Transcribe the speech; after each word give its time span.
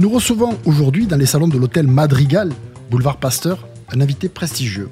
Nous 0.00 0.10
recevons 0.10 0.56
aujourd'hui 0.64 1.08
dans 1.08 1.16
les 1.16 1.26
salons 1.26 1.48
de 1.48 1.58
l'hôtel 1.58 1.88
Madrigal, 1.88 2.52
boulevard 2.88 3.16
Pasteur, 3.16 3.66
un 3.92 4.00
invité 4.00 4.28
prestigieux. 4.28 4.90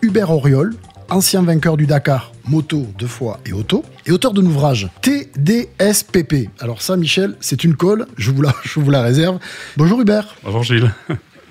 Hubert 0.00 0.30
Auriol, 0.30 0.74
ancien 1.10 1.42
vainqueur 1.42 1.76
du 1.76 1.86
Dakar, 1.86 2.32
moto 2.48 2.86
deux 2.98 3.06
fois 3.06 3.38
et 3.44 3.52
auto, 3.52 3.84
et 4.06 4.12
auteur 4.12 4.32
de 4.32 4.40
l'ouvrage 4.40 4.88
TDSPP. 5.02 6.48
Alors 6.58 6.80
ça, 6.80 6.96
Michel, 6.96 7.36
c'est 7.40 7.64
une 7.64 7.76
colle, 7.76 8.06
je 8.16 8.30
vous 8.30 8.40
la, 8.40 8.54
je 8.64 8.80
vous 8.80 8.90
la 8.90 9.02
réserve. 9.02 9.38
Bonjour 9.76 10.00
Hubert. 10.00 10.34
Bonjour 10.42 10.62
Gilles. 10.62 10.90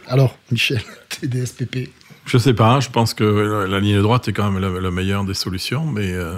Alors, 0.07 0.35
Michel, 0.51 0.81
TDSPP. 1.09 1.89
Je 2.25 2.39
sais 2.39 2.55
pas, 2.55 2.79
je 2.79 2.89
pense 2.89 3.13
que 3.13 3.67
la 3.69 3.79
ligne 3.79 4.01
droite 4.01 4.27
est 4.29 4.33
quand 4.33 4.49
même 4.49 4.79
la, 4.79 4.89
meilleure 4.89 5.25
des 5.25 5.35
solutions, 5.35 5.85
mais 5.85 6.11
euh, 6.11 6.33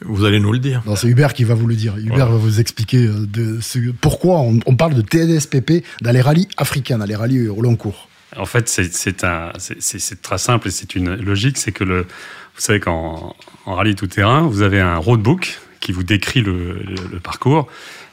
vous 0.00 0.24
allez 0.24 0.40
nous 0.40 0.52
le 0.52 0.58
dire. 0.58 0.82
Non, 0.86 0.96
c'est 0.96 1.08
Hubert 1.08 1.32
qui 1.32 1.44
va 1.44 1.54
vous 1.54 1.66
le 1.66 1.74
dire. 1.74 1.96
Hubert 1.96 2.30
va 2.30 2.36
vous 2.36 2.60
expliquer 2.60 3.06
euh, 3.06 3.92
pourquoi 4.00 4.40
on, 4.40 4.60
on, 4.66 4.76
parle 4.76 4.94
de 4.94 5.02
TDSPP 5.02 5.84
dans 6.02 6.12
les 6.12 6.20
rallyes 6.20 6.48
africains, 6.56 6.98
dans 6.98 7.04
les 7.04 7.16
rallyes 7.16 7.48
au 7.48 7.60
long 7.60 7.76
cours. 7.76 8.08
En 8.36 8.46
fait, 8.46 8.68
c'est 8.68 10.22
très 10.22 10.38
simple 10.38 10.68
et 10.68 10.70
c'est 10.70 10.94
une 10.94 11.14
logique, 11.14 11.56
c'est 11.56 11.72
que 11.72 11.84
le, 11.84 12.02
vous 12.02 12.60
savez 12.60 12.80
qu'en 12.80 13.34
rallye 13.66 13.94
tout-terrain, 13.94 14.42
vous 14.42 14.62
avez 14.62 14.80
un 14.80 14.96
roadbook 14.96 15.58
qui 15.80 15.92
vous 15.92 16.02
décrit 16.02 16.40
le, 16.40 16.82
parcours. 17.22 17.68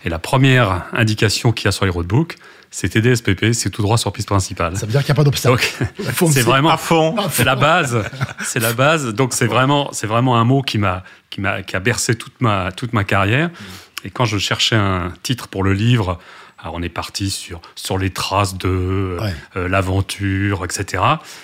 Et 0.05 0.09
la 0.09 0.19
première 0.19 0.85
indication 0.93 1.51
qu'il 1.51 1.65
y 1.65 1.67
a 1.67 1.71
sur 1.71 1.85
les 1.85 1.91
roadbooks, 1.91 2.35
c'est 2.75 2.89
TDSPP, 2.89 3.53
c'est 3.53 3.69
tout 3.69 3.81
droit 3.81 3.97
sur 3.97 4.11
piste 4.11 4.27
principale. 4.27 4.75
Ça 4.75 4.85
veut 4.85 4.91
dire 4.91 4.99
qu'il 4.99 5.07
n'y 5.07 5.15
a 5.15 5.15
pas 5.15 5.23
d'obstacle. 5.23 5.65
c'est 6.29 6.41
vraiment 6.41 6.71
à 6.71 6.75
fond. 6.75 7.15
C'est 7.31 7.45
la 7.45 7.55
base. 7.55 8.03
C'est 8.43 8.59
la 8.59 8.73
base. 8.73 9.13
Donc 9.13 9.33
c'est 9.33 9.45
vraiment, 9.45 9.87
c'est 9.93 10.07
vraiment 10.07 10.35
un 10.35 10.43
mot 10.43 10.61
qui 10.61 10.77
m'a, 10.77 11.03
qui 11.29 11.39
m'a, 11.39 11.61
qui 11.61 11.77
a 11.77 11.79
bercé 11.79 12.15
toute 12.15 12.41
ma, 12.41 12.73
toute 12.73 12.91
ma 12.91 13.05
carrière. 13.05 13.49
Et 14.03 14.09
quand 14.09 14.25
je 14.25 14.37
cherchais 14.37 14.75
un 14.75 15.13
titre 15.23 15.47
pour 15.47 15.63
le 15.63 15.71
livre, 15.71 16.19
alors 16.57 16.75
on 16.75 16.81
est 16.81 16.89
parti 16.89 17.29
sur, 17.29 17.61
sur 17.75 17.97
les 17.97 18.09
traces 18.09 18.57
de 18.57 18.67
euh, 18.69 19.19
euh, 19.55 19.67
l'aventure, 19.67 20.63
etc. 20.63 21.03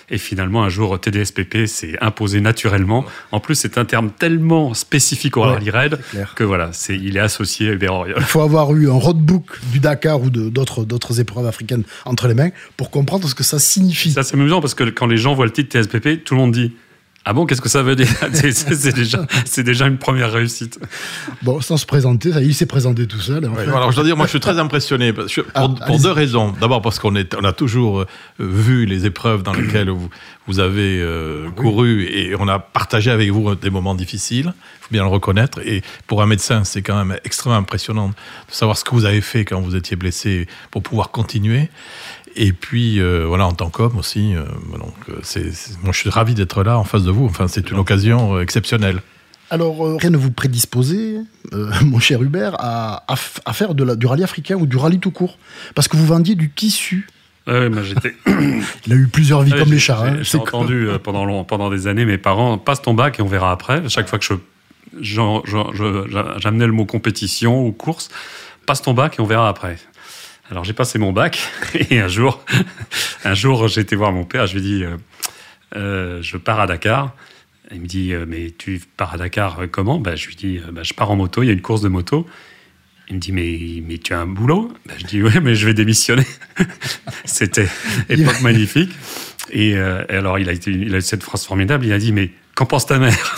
Et 0.09 0.17
finalement, 0.17 0.63
un 0.63 0.69
jour, 0.69 0.99
TDSPP 0.99 1.65
s'est 1.67 1.97
imposé 2.01 2.41
naturellement. 2.41 3.05
En 3.31 3.39
plus, 3.39 3.55
c'est 3.55 3.77
un 3.77 3.85
terme 3.85 4.11
tellement 4.11 4.73
spécifique 4.73 5.37
au 5.37 5.41
rallye 5.41 5.69
raid 5.69 5.99
que 6.35 6.43
voilà, 6.43 6.69
c'est, 6.71 6.95
il 6.95 7.17
est 7.17 7.21
associé 7.21 7.69
à 7.69 7.73
Hubert 7.73 8.05
Il 8.17 8.23
faut 8.23 8.41
avoir 8.41 8.73
eu 8.73 8.89
un 8.89 8.93
roadbook 8.93 9.59
du 9.71 9.79
Dakar 9.79 10.21
ou 10.21 10.29
d'autres, 10.29 10.85
d'autres 10.85 11.19
épreuves 11.19 11.45
africaines 11.45 11.83
entre 12.05 12.27
les 12.27 12.33
mains 12.33 12.49
pour 12.77 12.89
comprendre 12.89 13.27
ce 13.27 13.35
que 13.35 13.43
ça 13.43 13.59
signifie. 13.59 14.11
Ça, 14.11 14.23
c'est 14.23 14.35
amusant 14.35 14.61
parce 14.61 14.73
que 14.73 14.85
quand 14.85 15.07
les 15.07 15.17
gens 15.17 15.33
voient 15.33 15.45
le 15.45 15.51
titre 15.51 15.69
TDSPP, 15.69 16.23
tout 16.23 16.35
le 16.35 16.39
monde 16.39 16.51
dit 16.51 16.73
ah 17.23 17.33
bon, 17.33 17.45
qu'est-ce 17.45 17.61
que 17.61 17.69
ça 17.69 17.83
veut 17.83 17.95
dire 17.95 18.07
C'est 18.33 18.95
déjà, 18.95 19.25
déjà 19.57 19.85
une 19.85 19.97
première 19.97 20.31
réussite. 20.31 20.79
Bon, 21.43 21.61
sans 21.61 21.77
se 21.77 21.85
présenter, 21.85 22.31
ça, 22.31 22.41
il 22.41 22.55
s'est 22.55 22.65
présenté 22.65 23.05
tout 23.05 23.19
seul. 23.19 23.45
alors 23.45 23.91
je 23.91 23.95
dois 23.95 24.05
dire, 24.05 24.17
moi 24.17 24.25
je 24.25 24.31
suis 24.31 24.39
très 24.39 24.57
impressionné 24.57 25.13
pour, 25.13 25.25
ah, 25.53 25.67
deux 26.01 26.11
raisons. 26.11 26.53
D'abord 26.59 26.81
parce 26.81 26.97
qu'on 26.97 27.13
on 27.15 27.43
a 27.43 27.53
toujours 27.53 28.01
euh, 28.01 28.07
vu 28.39 28.85
les 28.85 29.05
épreuves 29.05 29.43
dans 29.43 29.53
lesquelles 29.53 29.89
vous, 29.89 30.09
vous 30.47 30.59
avez 30.59 30.99
euh, 30.99 31.51
couru 31.51 32.05
et 32.05 32.35
on 32.39 32.47
a 32.47 32.57
partagé 32.57 33.11
avec 33.11 33.29
vous 33.29 33.53
des 33.53 33.69
moments 33.69 33.93
difficiles, 33.93 34.53
il 34.55 34.83
faut 34.85 34.91
bien 34.91 35.03
le 35.03 35.09
reconnaître. 35.09 35.59
Et 35.65 35.83
pour 36.07 36.23
un 36.23 36.25
médecin, 36.25 36.63
c'est 36.63 36.81
quand 36.81 36.97
même 37.05 37.19
extrêmement 37.23 37.59
impressionnant 37.59 38.09
de 38.09 38.13
savoir 38.49 38.77
ce 38.77 38.83
que 38.83 38.91
vous 38.91 39.05
avez 39.05 39.21
fait 39.21 39.45
quand 39.45 39.61
vous 39.61 39.75
étiez 39.75 39.95
blessé 39.95 40.47
pour 40.71 40.81
pouvoir 40.81 41.11
continuer. 41.11 41.69
Et 42.35 42.53
puis, 42.53 42.99
euh, 42.99 43.25
voilà, 43.27 43.45
en 43.45 43.53
tant 43.53 43.69
qu'homme 43.69 43.97
aussi. 43.97 44.35
Euh, 44.35 44.43
donc, 44.77 44.93
euh, 45.09 45.19
c'est, 45.23 45.45
moi, 45.83 45.91
je 45.91 45.97
suis 45.97 46.09
ravi 46.09 46.33
d'être 46.33 46.63
là 46.63 46.77
en 46.77 46.83
face 46.83 47.03
de 47.03 47.11
vous. 47.11 47.25
Enfin, 47.25 47.47
c'est 47.47 47.71
une 47.71 47.77
occasion 47.77 48.39
exceptionnelle. 48.39 49.01
Alors, 49.49 49.97
rien 49.99 50.11
ne 50.11 50.17
vous 50.17 50.31
prédisposez, 50.31 51.17
mon 51.83 51.99
cher 51.99 52.23
Hubert, 52.23 52.55
à, 52.59 53.03
à, 53.07 53.53
faire 53.53 53.75
de 53.75 53.83
la, 53.83 53.95
du 53.95 54.05
rallye 54.05 54.23
africain 54.23 54.55
ou 54.55 54.65
du 54.65 54.77
rallye 54.77 54.99
tout 54.99 55.11
court? 55.11 55.37
Parce 55.75 55.89
que 55.89 55.97
vous 55.97 56.05
vendiez 56.05 56.35
du 56.35 56.49
tissu. 56.49 57.07
Oui, 57.47 57.69
mais 57.69 57.83
j'étais. 57.83 58.15
Il 58.85 58.93
a 58.93 58.95
eu 58.95 59.07
plusieurs 59.07 59.41
vies 59.41 59.51
comme 59.51 59.71
les 59.71 59.79
chats. 59.79 60.01
Hein. 60.01 60.19
J'ai 60.21 60.37
entendu 60.37 60.87
pendant, 61.03 61.43
pendant 61.43 61.69
des 61.69 61.87
années 61.87 62.05
mes 62.05 62.19
parents 62.19 62.57
passe 62.57 62.81
ton 62.81 62.93
bac 62.93 63.19
et 63.19 63.23
on 63.23 63.27
verra 63.27 63.51
après. 63.51 63.89
Chaque 63.89 64.07
fois 64.07 64.19
que 64.19 64.25
je, 64.25 64.35
j'amenais 66.37 66.67
le 66.67 66.71
mot 66.71 66.85
compétition 66.85 67.65
ou 67.65 67.71
course, 67.71 68.09
passe 68.65 68.81
ton 68.81 68.93
bac 68.93 69.15
et 69.17 69.21
on 69.21 69.25
verra 69.25 69.49
après. 69.49 69.77
Alors 70.51 70.65
j'ai 70.65 70.73
passé 70.73 70.99
mon 70.99 71.13
bac 71.13 71.39
et 71.89 72.01
un 72.01 72.09
jour, 72.09 72.43
un 73.23 73.33
jour 73.33 73.69
j'ai 73.69 73.81
été 73.81 73.95
voir 73.95 74.11
mon 74.11 74.25
père. 74.25 74.47
Je 74.47 74.57
lui 74.57 74.59
ai 74.59 74.63
dit, 74.63 74.83
euh, 74.83 74.97
euh, 75.77 76.21
je 76.21 76.35
pars 76.35 76.59
à 76.59 76.67
Dakar. 76.67 77.15
Il 77.73 77.79
me 77.79 77.87
dit, 77.87 78.13
euh, 78.13 78.25
mais 78.27 78.51
tu 78.57 78.81
pars 78.97 79.13
à 79.13 79.17
Dakar 79.17 79.61
comment? 79.71 79.97
Ben, 79.97 80.17
Je 80.17 80.27
lui 80.27 80.35
dis, 80.35 80.59
ben, 80.73 80.83
je 80.83 80.93
pars 80.93 81.09
en 81.09 81.15
moto. 81.15 81.41
Il 81.41 81.45
y 81.45 81.49
a 81.49 81.53
une 81.53 81.61
course 81.61 81.79
de 81.79 81.87
moto. 81.87 82.27
Il 83.07 83.15
me 83.15 83.21
dit, 83.21 83.31
mais, 83.31 83.81
mais 83.87 83.97
tu 83.97 84.13
as 84.13 84.19
un 84.19 84.25
boulot? 84.25 84.73
Ben, 84.85 84.95
Je 84.97 85.05
dis, 85.05 85.23
oui, 85.23 85.31
mais 85.41 85.55
je 85.55 85.65
vais 85.65 85.73
démissionner. 85.73 86.27
C'était 87.23 87.69
époque 88.09 88.41
magnifique. 88.41 88.91
Et, 89.51 89.77
alors 89.77 90.37
il 90.37 90.49
a, 90.49 90.51
été, 90.51 90.71
il 90.71 90.93
a 90.93 90.97
eu 90.97 91.01
cette 91.01 91.23
phrase 91.23 91.45
formidable. 91.45 91.85
Il 91.85 91.93
a 91.93 91.97
dit, 91.97 92.11
mais 92.11 92.29
qu'en 92.55 92.65
pense 92.65 92.85
ta 92.85 92.99
mère? 92.99 93.35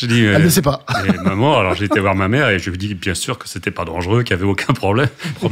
Je 0.00 0.06
dis, 0.06 0.24
Elle 0.24 0.44
ne 0.44 0.48
sait 0.48 0.62
pas. 0.62 0.84
maman, 1.22 1.58
alors 1.58 1.74
j'ai 1.74 1.84
été 1.84 2.00
voir 2.00 2.14
ma 2.14 2.28
mère 2.28 2.48
et 2.48 2.58
je 2.58 2.70
lui 2.70 2.76
ai 2.76 2.78
dit 2.78 2.94
bien 2.94 3.14
sûr 3.14 3.38
que 3.38 3.48
c'était 3.48 3.70
pas 3.70 3.84
dangereux, 3.84 4.22
qu'il 4.22 4.34
n'y 4.36 4.42
avait 4.42 4.50
aucun 4.50 4.72
problème. 4.72 5.08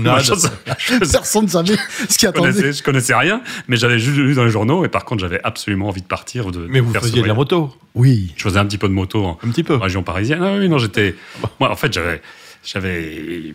Personne 1.12 1.44
ne 1.44 1.50
savait 1.50 1.76
ce 2.08 2.18
qui 2.18 2.26
attendait. 2.26 2.52
Je 2.52 2.56
connaissais, 2.58 2.82
connaissais 2.82 3.14
rien, 3.14 3.42
mais 3.68 3.76
j'avais 3.76 3.98
juste 3.98 4.16
lu 4.16 4.34
dans 4.34 4.44
les 4.44 4.50
journaux 4.50 4.84
et 4.84 4.88
par 4.88 5.04
contre 5.04 5.20
j'avais 5.20 5.40
absolument 5.44 5.88
envie 5.88 6.02
de 6.02 6.06
partir. 6.06 6.50
De, 6.50 6.66
mais 6.68 6.80
vous 6.80 6.92
faisiez 6.94 7.22
de 7.22 7.26
la 7.26 7.34
moto 7.34 7.74
Oui. 7.94 8.32
Je 8.36 8.42
faisais 8.42 8.58
un 8.58 8.66
petit 8.66 8.78
peu 8.78 8.88
de 8.88 8.94
moto 8.94 9.24
en, 9.24 9.38
un 9.42 9.50
petit 9.50 9.64
peu. 9.64 9.74
région 9.74 10.02
parisienne. 10.02 10.42
Ah 10.42 10.56
oui, 10.58 10.68
non, 10.68 10.78
j'étais. 10.78 11.14
Moi, 11.60 11.70
en 11.70 11.76
fait, 11.76 11.92
j'avais, 11.92 12.22
j'avais 12.64 13.54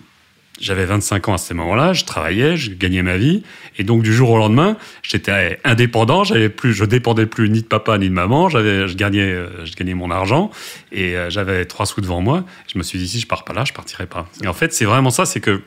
j'avais 0.59 0.86
25 0.86 1.30
ans 1.30 1.34
à 1.34 1.38
ce 1.38 1.53
moment-là, 1.53 1.94
je 1.94 2.06
travaillais, 2.06 2.58
je 2.58 2.72
gagnais 2.72 3.02
ma 3.02 3.18
vie, 3.18 3.44
et 3.78 3.84
donc 3.84 4.03
du 4.03 4.14
jour 4.14 4.30
au 4.30 4.38
lendemain, 4.38 4.78
j'étais 5.02 5.59
indépendant, 5.64 6.24
j'avais 6.24 6.50
plus, 6.50 6.74
je 6.74 6.86
dépendais 6.86 7.25
plus 7.25 7.50
ni 7.50 7.62
de 7.62 7.68
papa 7.68 7.97
ni 7.97 8.09
de 8.09 8.14
maman, 8.14 8.50
j'avais, 8.50 8.88
je 8.88 8.96
gagnais, 8.96 9.31
euh, 9.31 9.66
je 9.66 9.74
gagnais 9.74 9.94
mon 9.94 10.12
argent, 10.12 10.52
et 10.92 11.16
euh, 11.16 11.30
j'avais 11.30 11.66
trois 11.66 11.86
sous 11.86 12.02
devant 12.02 12.22
moi. 12.22 12.46
Je 12.72 12.78
me 12.78 12.84
suis 12.84 13.00
dit 13.00 13.08
si 13.08 13.19
je 13.19 13.28
pars 13.28 13.44
pas 13.44 13.53
là, 13.53 13.66
je 13.66 13.74
partirai 13.74 14.06
pas. 14.06 14.28
Et 14.44 14.47
en 14.47 14.53
fait, 14.53 14.74
c'est 14.74 14.86
vraiment 14.86 15.09
ça, 15.09 15.25
c'est 15.25 15.40
que 15.42 15.62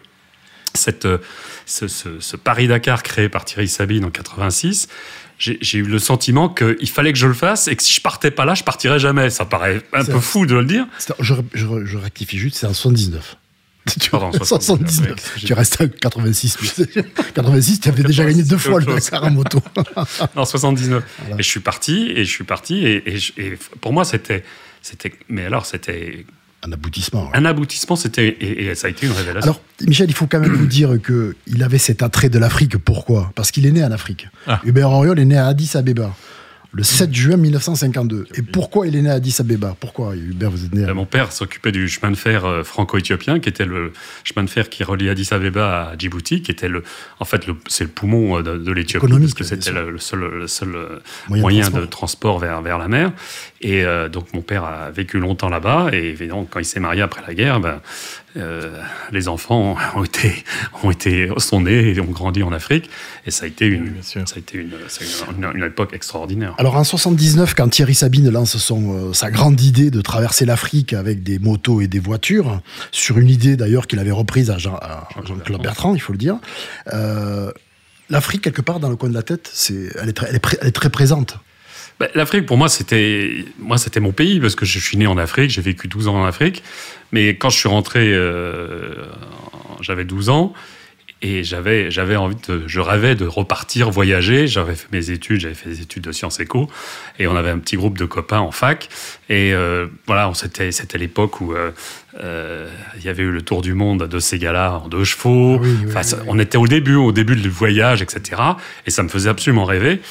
cette, 0.75 1.07
euh, 1.07 1.19
ce, 1.65 1.89
ce, 1.89 2.21
ce 2.21 2.37
Paris-Dakar 2.37 3.03
créé 3.03 3.29
par 3.29 3.45
Thierry 3.45 3.69
Sabine 3.69 4.05
en 4.05 4.11
86, 4.11 4.89
j'ai 5.39 5.79
eu 5.79 5.83
le 5.83 5.99
sentiment 5.99 6.49
qu'il 6.49 6.89
fallait 6.89 7.13
que 7.13 7.19
je 7.19 7.27
le 7.27 7.35
fasse 7.35 7.69
et 7.69 7.77
que 7.77 7.83
si 7.83 7.93
je 7.93 8.01
partais 8.01 8.31
pas 8.31 8.47
là, 8.47 8.55
je 8.55 8.65
partirais 8.65 8.99
jamais. 8.99 9.29
Ça 9.29 9.45
paraît 9.45 9.83
un 9.93 10.05
peu 10.05 10.21
fou 10.21 10.47
de 10.47 10.55
le 10.55 10.65
dire. 10.65 10.87
Je, 11.21 11.35
je, 11.53 11.67
je 11.85 11.99
rectifie 11.99 12.39
juste, 12.39 12.57
c'est 12.57 12.67
en 12.67 12.73
79. 12.73 13.37
Tu, 14.01 14.11
Pardon, 14.11 14.33
79. 14.33 15.37
tu 15.39 15.53
restes 15.53 15.81
à 15.81 15.87
86. 15.87 16.57
86, 17.35 17.81
tu 17.81 17.89
avais 17.89 18.03
déjà 18.03 18.25
gagné 18.25 18.43
deux 18.43 18.59
fois 18.59 18.81
le 18.81 18.87
Dakar 18.87 19.25
en 19.25 19.31
moto. 19.31 19.63
non, 20.37 20.45
79. 20.45 21.05
Et 21.39 21.43
je 21.43 21.49
suis 21.49 21.61
parti, 21.61 22.11
et 22.11 22.25
je 22.25 22.31
suis 22.31 22.45
parti, 22.45 22.85
et, 22.85 23.17
et, 23.37 23.59
pour 23.81 23.93
moi, 23.93 24.05
c'était, 24.05 24.45
c'était, 24.83 25.13
mais 25.29 25.47
alors, 25.47 25.67
c'était 25.67 26.27
un 26.65 26.73
aboutissement. 26.73 27.31
Un 27.33 27.45
aboutissement, 27.45 27.97
c'était 27.97 28.37
et, 28.41 28.75
ça 28.75 28.89
a 28.89 28.91
été 28.91 29.07
une 29.07 29.13
révélation. 29.13 29.53
Alors, 29.53 29.61
Michel, 29.87 30.11
il 30.11 30.15
faut 30.15 30.27
quand 30.27 30.41
même 30.41 30.55
vous 30.55 30.67
dire 30.67 31.01
que 31.01 31.37
il 31.47 31.63
avait 31.63 31.79
cet 31.79 32.03
attrait 32.03 32.29
de 32.29 32.39
l'Afrique. 32.39 32.77
Pourquoi? 32.79 33.33
Parce 33.35 33.51
qu'il 33.51 33.67
est 33.67 33.73
né 33.73 33.85
en 33.85 33.93
Afrique. 33.93 34.29
Ah. 34.47 34.61
Hubert 34.65 34.91
Auriol 34.91 35.19
est 35.19 35.25
né 35.25 35.37
à 35.37 35.47
Addis 35.47 35.73
Abeba 35.75 36.15
le 36.73 36.83
7 36.83 37.15
juin 37.15 37.37
1952. 37.37 38.27
Et 38.35 38.43
pourquoi 38.43 38.87
il 38.87 38.97
est 38.97 39.03
né 39.03 39.11
à 39.11 39.15
Addis 39.15 39.37
Abeba? 39.39 39.77
Pourquoi, 39.79 40.15
Hubert, 40.15 40.51
vous 40.51 40.65
êtes 40.65 40.75
né 40.75 40.85
à... 40.85 40.95
Mon 40.95 41.07
père 41.07 41.33
s'occupait 41.33 41.73
du 41.73 41.89
chemin 41.89 42.11
de 42.11 42.17
fer 42.17 42.45
euh, 42.45 42.65
franco-éthiopien, 42.65 43.39
qui 43.41 43.49
était 43.49 43.65
le 43.65 43.93
chemin 44.25 44.45
de 44.45 44.51
fer 44.51 44.69
qui 44.69 44.85
relie 44.85 45.09
Addis 45.09 45.29
Abeba 45.31 45.91
à 45.91 45.99
Djibouti, 45.99 46.43
qui 46.43 46.51
était 46.51 46.69
le, 46.69 46.83
en 47.21 47.25
fait, 47.25 47.47
c'est 47.69 47.85
le 47.85 47.91
poumon 47.91 48.39
euh, 48.39 48.43
de, 48.43 48.73
l'Éthiopie, 48.73 49.07
parce 49.09 49.35
que 49.35 49.45
c'était 49.45 49.73
le, 49.73 49.99
seul, 49.99 50.21
le 50.21 50.47
seul 50.47 50.75
euh, 50.75 50.99
moyen, 51.29 51.71
de, 51.71 51.87
transport. 51.87 52.39
vers, 52.39 52.61
vers 52.63 52.79
la 52.79 52.89
mer. 52.89 53.13
Et 53.61 53.85
donc, 54.13 54.33
mon 54.35 54.43
père 54.43 54.65
a 54.65 54.91
vécu 54.91 55.19
longtemps 55.19 55.49
là-bas, 55.49 55.89
et 55.93 56.09
évidemment, 56.09 56.47
quand 56.49 56.61
il 56.61 56.65
s'est 56.65 56.79
marié 56.79 57.03
après 57.03 57.23
la 57.27 57.35
guerre, 57.35 57.59
ben, 57.59 57.81
euh, 58.37 58.83
les 59.13 59.29
enfants 59.29 59.77
ont 59.95 60.05
été, 60.05 60.45
ont 60.83 60.91
été, 60.91 61.31
sont 61.39 61.63
nés 61.63 61.95
et 61.95 62.01
ont 62.01 62.05
grandi 62.05 62.43
en 62.43 62.53
Afrique. 62.53 62.91
Et 63.27 63.31
ça 63.31 63.45
a 63.45 63.49
été 63.49 63.67
une, 63.67 63.95
ça 64.03 64.21
a 64.21 64.39
été 64.39 64.59
une, 64.59 64.73
une, 65.55 65.65
époque 65.65 65.95
extraordinaire. 65.95 66.55
Alors 66.59 66.66
en 66.75 66.85
79, 66.85 67.55
quand 67.55 67.69
Thierry 67.69 67.95
Sabine 67.95 68.31
lance 68.31 68.57
son, 68.57 69.11
euh, 69.11 69.13
sa 69.13 69.31
grande 69.31 69.61
idée 69.61 69.91
de 69.91 70.01
traverser 70.01 70.45
l'Afrique 70.45 70.93
avec 70.93 71.23
des 71.23 71.39
motos 71.39 71.81
et 71.81 71.87
des 71.87 72.01
voitures, 72.01 72.61
sur 72.91 73.19
une 73.19 73.29
idée 73.29 73.57
d'ailleurs 73.57 73.87
qu'il 73.87 73.99
avait 73.99 74.11
reprise 74.11 74.51
à, 74.51 74.59
Jean, 74.59 74.79
claude 75.45 75.63
Bertrand, 75.63 75.95
il 75.95 76.01
faut 76.01 76.13
le 76.13 76.19
dire, 76.19 76.39
euh, 76.93 77.53
l'Afrique, 78.11 78.43
quelque 78.43 78.63
part, 78.63 78.81
dans 78.81 78.89
le 78.89 78.97
coin 78.97 79.09
de 79.09 79.15
la 79.15 79.23
tête, 79.23 79.49
c'est, 79.53 79.91
elle, 80.01 80.09
est 80.09 80.13
très, 80.13 80.29
elle, 80.29 80.67
est 80.69 80.73
très 80.73 80.91
présente. 80.91 81.39
Bah, 82.01 82.09
L'Afrique, 82.15 82.47
pour 82.47 82.57
moi, 82.57 82.69
c'était 82.69 83.45
moi, 83.59 83.79
c'était 83.79 84.01
mon 84.01 84.13
pays 84.13 84.41
parce 84.41 84.55
que 84.55 84.67
je 84.67 84.79
suis 84.79 84.97
né 84.97 85.07
en 85.07 85.19
Afrique, 85.19 85.51
j'ai 85.51 85.63
vécu 85.63 85.89
12 85.89 86.09
ans 86.09 86.17
en 86.17 86.25
Afrique. 86.25 86.63
Mais 87.13 87.37
quand 87.37 87.51
je 87.51 87.59
suis 87.59 87.69
rentré, 87.69 88.13
euh, 88.13 88.95
j'avais 89.81 90.05
12 90.05 90.31
ans 90.31 90.53
et 91.23 91.45
j'avais 91.45 91.91
j'avais 91.91 92.17
envie 92.17 92.37
de, 92.47 92.65
je 92.67 92.81
rêvais 92.81 93.15
de 93.15 93.27
repartir 93.27 93.91
voyager. 93.91 94.47
J'avais 94.47 94.75
fait 94.75 94.89
mes 94.93 95.11
études, 95.11 95.41
j'avais 95.41 95.55
fait 95.55 95.71
des 95.71 95.81
études 95.81 96.03
de 96.03 96.13
sciences 96.13 96.41
éco 96.41 96.69
et 97.19 97.27
on 97.27 97.35
avait 97.37 97.51
un 97.51 97.59
petit 97.59 97.77
groupe 97.77 97.97
de 97.97 98.05
copains 98.05 98.41
en 98.41 98.51
fac. 98.51 98.89
Et 99.31 99.55
euh, 99.55 99.87
voilà, 100.07 100.31
c'était 100.35 100.73
c'était 100.73 100.99
l'époque 100.99 101.41
où 101.41 101.55
euh, 101.55 101.71
euh, 102.23 102.69
il 102.99 103.05
y 103.05 103.09
avait 103.09 103.23
eu 103.23 103.31
le 103.31 103.41
tour 103.41 103.63
du 103.63 103.73
monde 103.73 104.07
de 104.07 104.19
ces 104.19 104.39
gars-là 104.39 104.81
en 104.85 104.89
deux 104.89 105.05
chevaux. 105.05 105.59
Oui, 105.59 105.69
oui, 105.85 105.87
Enfin, 105.89 106.03
oui. 106.19 106.25
On 106.27 106.39
était 106.39 106.59
au 106.59 106.67
début, 106.67 106.97
au 106.97 107.13
début 107.13 107.37
du 107.37 107.49
voyage, 107.49 108.03
etc. 108.03 108.43
Et 108.87 108.91
ça 108.91 109.03
me 109.03 109.09
faisait 109.09 109.31
absolument 109.31 109.65
rêver. 109.65 110.03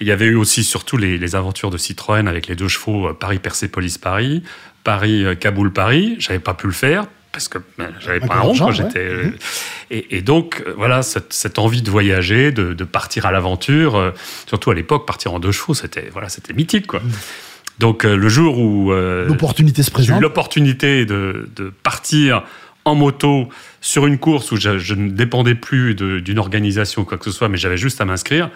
Il 0.00 0.06
y 0.06 0.12
avait 0.12 0.26
eu 0.26 0.36
aussi 0.36 0.62
surtout 0.62 0.96
les, 0.96 1.18
les 1.18 1.34
aventures 1.36 1.70
de 1.70 1.78
Citroën 1.78 2.28
avec 2.28 2.46
les 2.46 2.54
deux 2.54 2.68
chevaux 2.68 3.12
Paris-Persépolis-Paris, 3.14 4.44
Paris-Kaboul-Paris. 4.84 6.16
J'avais 6.18 6.40
pas 6.40 6.54
pu 6.54 6.66
le 6.68 6.72
faire 6.72 7.06
parce 7.32 7.48
que 7.48 7.58
ben, 7.78 7.90
j'avais 8.00 8.20
pas 8.20 8.34
un 8.36 8.40
rond. 8.40 8.66
ouais. 8.66 8.72
J'étais, 8.72 8.98
euh, 8.98 9.24
Mhm. 9.24 9.32
et, 9.90 10.16
et 10.18 10.22
donc, 10.22 10.62
euh, 10.66 10.74
voilà, 10.76 11.02
cette, 11.02 11.32
cette 11.32 11.58
envie 11.58 11.82
de 11.82 11.90
voyager, 11.90 12.52
de, 12.52 12.74
de 12.74 12.84
partir 12.84 13.26
à 13.26 13.32
l'aventure, 13.32 13.96
euh, 13.96 14.10
surtout 14.46 14.70
à 14.70 14.74
l'époque, 14.74 15.06
partir 15.06 15.32
en 15.34 15.38
deux 15.40 15.52
chevaux, 15.52 15.74
c'était 15.74 16.08
voilà, 16.12 16.28
c'était 16.28 16.52
mythique. 16.52 16.86
Quoi. 16.86 17.00
Donc, 17.78 18.04
euh, 18.04 18.14
le 18.16 18.28
jour 18.28 18.58
où 18.58 18.92
euh, 18.92 19.26
L'opportunité 19.26 19.82
se 19.82 19.88
j'ai 19.88 19.92
eu 19.92 19.94
présente. 19.94 20.20
l'opportunité 20.20 21.06
de, 21.06 21.48
de 21.56 21.72
partir 21.82 22.44
en 22.84 22.94
moto 22.94 23.48
sur 23.80 24.06
une 24.06 24.18
course 24.18 24.50
où 24.52 24.56
je, 24.56 24.78
je 24.78 24.94
ne 24.94 25.08
dépendais 25.10 25.54
plus 25.54 25.94
d'une 25.94 26.38
organisation 26.38 27.02
ou 27.02 27.04
quoi 27.04 27.16
que 27.16 27.24
ce 27.24 27.30
soit, 27.30 27.48
mais 27.48 27.56
j'avais 27.56 27.76
juste 27.76 28.00
à 28.00 28.04
m'inscrire, 28.04 28.50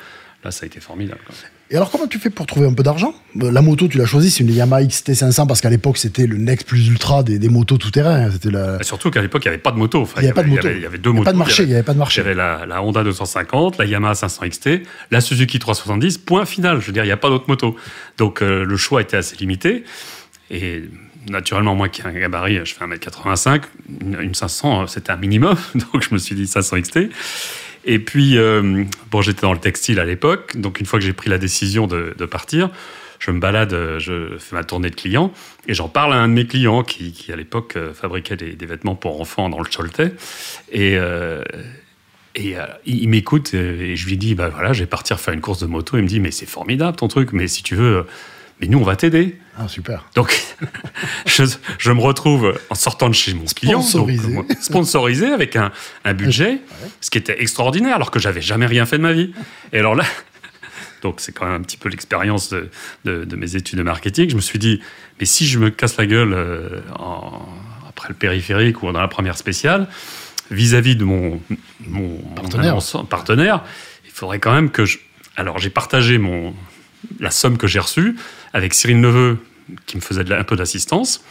là, 0.47 0.51
ça 0.53 0.65
a 0.65 0.67
été 0.67 0.81
formidable. 0.81 1.21
quoi. 1.27 1.35
Et 1.71 1.77
alors, 1.77 1.91
comment 1.91 2.07
tu 2.07 2.19
fais 2.21 2.31
pour 2.31 2.47
trouver 2.47 2.67
un 2.69 2.73
peu 2.73 2.83
d'argent? 2.85 3.13
Euh, 3.43 3.51
La 3.51 3.61
moto, 3.61 3.89
tu 3.89 3.99
l'as 3.99 4.07
choisie, 4.07 4.31
c'est 4.31 4.45
une 4.45 4.51
Yamaha 4.55 4.83
XT500 4.85 5.47
parce 5.49 5.61
qu'à 5.61 5.69
l'époque, 5.71 5.99
c'était 5.99 6.27
le 6.27 6.37
next 6.37 6.67
plus 6.67 6.87
ultra 6.89 7.23
des, 7.25 7.39
des 7.41 7.49
motos 7.49 7.77
tout-terrain. 7.77 8.31
C'était 8.31 8.51
la... 8.53 8.79
Et 8.81 8.85
surtout 8.85 9.11
qu'à 9.11 9.21
l'époque, 9.21 9.45
il 9.45 9.49
n'y 9.49 9.55
avait 9.55 9.63
pas 9.63 9.73
de 9.73 9.77
moto. 9.79 10.03
Enfin, 10.03 10.21
Il 10.21 10.25
y 10.25 10.27
avait 10.27 10.35
pas 10.35 10.45
de 10.45 10.49
moto. 10.49 10.63
Il 10.63 10.67
y 10.67 10.69
avait, 10.71 10.79
il 10.79 10.83
y 10.83 10.87
avait 10.87 10.99
deux 10.99 11.11
Il 11.11 11.15
y 11.15 11.17
avait 11.17 11.19
motos. 11.19 11.25
pas 11.25 11.33
de 11.33 11.39
marché, 11.39 11.63
il 11.65 11.69
y 11.71 11.75
avait 11.75 11.83
pas 11.83 11.93
de 11.93 11.97
Il 11.97 11.99
y 11.99 12.05
marché. 12.05 12.21
avait 12.21 12.35
la, 12.35 12.67
la 12.67 12.83
Honda 12.83 13.03
250, 13.03 13.79
la 13.79 13.85
Yamaha 13.85 14.15
500 14.15 14.49
XT, 14.49 14.71
la 15.11 15.21
Suzuki 15.21 15.59
370, 15.59 16.19
point 16.19 16.45
final. 16.47 16.81
Je 16.81 16.87
veux 16.87 16.93
dire, 16.93 17.03
il 17.03 17.09
n'y 17.09 17.13
a 17.13 17.17
pas 17.17 17.29
d'autre 17.31 17.47
moto. 17.49 17.75
Donc 18.17 18.43
euh, 18.43 18.65
le 18.65 18.77
choix 18.77 19.03
était 19.03 19.17
assez 19.17 19.35
limité. 19.37 19.83
Et 20.53 20.85
naturellement, 21.29 21.75
moi 21.75 21.89
qui 21.89 22.03
ai 22.03 22.05
un 22.05 22.13
gabarit, 22.13 22.61
je 22.65 22.73
fais 22.75 22.85
1m85, 22.85 23.63
une, 24.03 24.21
une 24.21 24.35
500, 24.35 24.83
euh, 24.83 24.87
c'était 24.87 25.11
un 25.11 25.17
minimum. 25.17 25.57
Donc 25.75 26.05
je 26.09 26.15
me 26.15 26.19
suis 26.19 26.37
dit 26.37 26.47
500 26.47 26.81
XT. 26.83 26.99
Et 27.87 28.01
puis, 28.01 28.37
euh, 28.37 28.85
bon, 29.11 29.23
j'étais 29.23 29.43
dans 29.43 29.53
le 29.53 29.61
textile 29.61 30.01
à 30.01 30.05
l'époque. 30.05 30.57
Donc 30.57 30.81
une 30.81 30.87
fois 30.87 30.99
que 30.99 31.05
j'ai 31.05 31.13
pris 31.13 31.31
la 31.31 31.39
décision 31.39 31.87
de, 31.87 32.13
partir, 32.27 32.69
je 33.21 33.31
me 33.31 33.39
balade, 33.39 33.73
euh, 33.73 34.01
je 34.01 34.37
fais 34.39 34.57
ma 34.57 34.65
tournée 34.65 34.91
de 34.91 34.97
clients 34.97 35.33
et 35.69 35.75
j'en 35.75 35.89
parle 35.89 36.13
à 36.13 36.17
un 36.17 36.29
de 36.29 36.35
mes 36.35 36.47
clients 36.47 36.83
qui, 36.83 37.15
à 37.33 37.37
l'époque, 37.37 37.77
euh, 37.77 37.95
fabriquait 37.95 38.37
des, 38.37 38.67
vêtements 38.67 38.97
pour 38.97 39.21
enfants 39.21 39.49
dans 39.49 39.61
le 39.61 39.67
Choletais. 39.67 40.13
Et, 40.73 40.99
il, 42.85 43.09
m'écoute 43.09 43.55
et 43.55 43.97
je 43.97 44.07
lui 44.07 44.19
dis, 44.19 44.35
bah 44.35 44.51
voilà, 44.51 44.75
je 44.75 44.81
vais 44.81 44.87
partir 44.87 45.19
faire 45.19 45.33
une 45.33 45.41
course 45.41 45.61
de 45.61 45.67
moto. 45.67 45.97
Il 45.97 46.03
me 46.03 46.09
dit, 46.09 46.21
mais 46.21 46.33
c'est 46.33 46.45
formidable 46.45 46.97
ton 46.97 47.09
truc, 47.09 47.33
mais 47.33 47.47
si 47.47 47.63
tu 47.63 47.77
veux, 47.77 48.05
mais 48.61 48.69
nous, 48.69 48.79
on 48.79 48.85
va 48.85 48.97
t'aider. 48.97 49.39
Ah, 49.59 49.69
super. 49.69 50.05
Donc, 50.15 50.39
je, 51.27 51.45
je 51.79 51.93
me 51.93 52.01
retrouve 52.01 52.59
en 52.71 52.75
sortant 52.75 53.09
de 53.09 53.15
chez 53.15 53.35
mon 53.35 53.45
client, 53.45 53.79
donc, 53.81 53.87
Sponsorisé. 53.89 54.29
moi, 54.29 54.45
sponsorisé 54.61 55.27
avec 55.33 55.57
un, 55.57 55.73
un 56.05 56.15
budget, 56.15 56.61
ce 57.01 57.11
qui 57.11 57.19
était 57.19 57.41
extraordinaire, 57.43 57.97
alors 57.97 58.11
que 58.11 58.19
j'avais 58.19 58.41
jamais 58.43 58.67
rien 58.67 58.87
fait 58.87 58.99
de 58.99 59.03
ma 59.03 59.13
vie. 59.13 59.33
Et 59.73 59.79
alors 59.79 59.95
là, 59.95 60.05
donc 61.03 61.21
c'est 61.21 61.33
quand 61.33 61.47
même 61.47 61.55
un 61.55 61.63
petit 61.63 61.77
peu 61.77 61.89
l'expérience 61.89 62.51
de, 62.51 62.71
de- 63.05 63.25
de 63.25 63.37
mes 63.37 63.57
études 63.57 63.79
de 63.79 63.83
marketing. 63.85 64.31
Je 64.31 64.37
me 64.37 64.41
suis 64.41 64.59
dit, 64.59 64.81
mais 65.21 65.27
si 65.27 65.47
je 65.47 65.59
me 65.59 65.71
casse 65.71 65.97
la 65.97 66.07
gueule 66.07 66.33
euh, 66.35 66.81
en- 66.99 67.47
après 67.89 68.09
le 68.09 68.15
périphérique 68.15 68.83
ou 68.83 68.93
dans 68.93 69.01
la 69.01 69.09
première 69.09 69.39
spéciale, 69.39 69.87
vis-à-vis 70.51 70.97
de 70.97 71.05
mon, 71.05 71.41
mon 71.87 72.19
Partenaire. 72.37 72.77
mon 72.95 73.05
partenaire, 73.05 73.65
il 74.05 74.11
faudrait 74.13 74.39
quand 74.39 74.53
même 74.55 74.71
que 74.71 74.85
je. 74.85 74.99
Alors 75.35 75.59
j'ai 75.59 75.71
partagé 75.71 76.19
mon, 76.19 76.55
la 77.21 77.31
somme 77.31 77.59
que 77.59 77.67
j'ai 77.67 77.79
reçue 77.81 78.17
avec 78.53 78.75
Cyril 78.75 79.01
Neveu, 79.01 79.39
qui 79.87 79.97
me 79.97 80.03
faisait 80.03 80.25
de 80.25 80.31
la- 80.31 80.39
un 80.41 80.45
peu 80.45 80.57
d'assistance. 80.57 81.23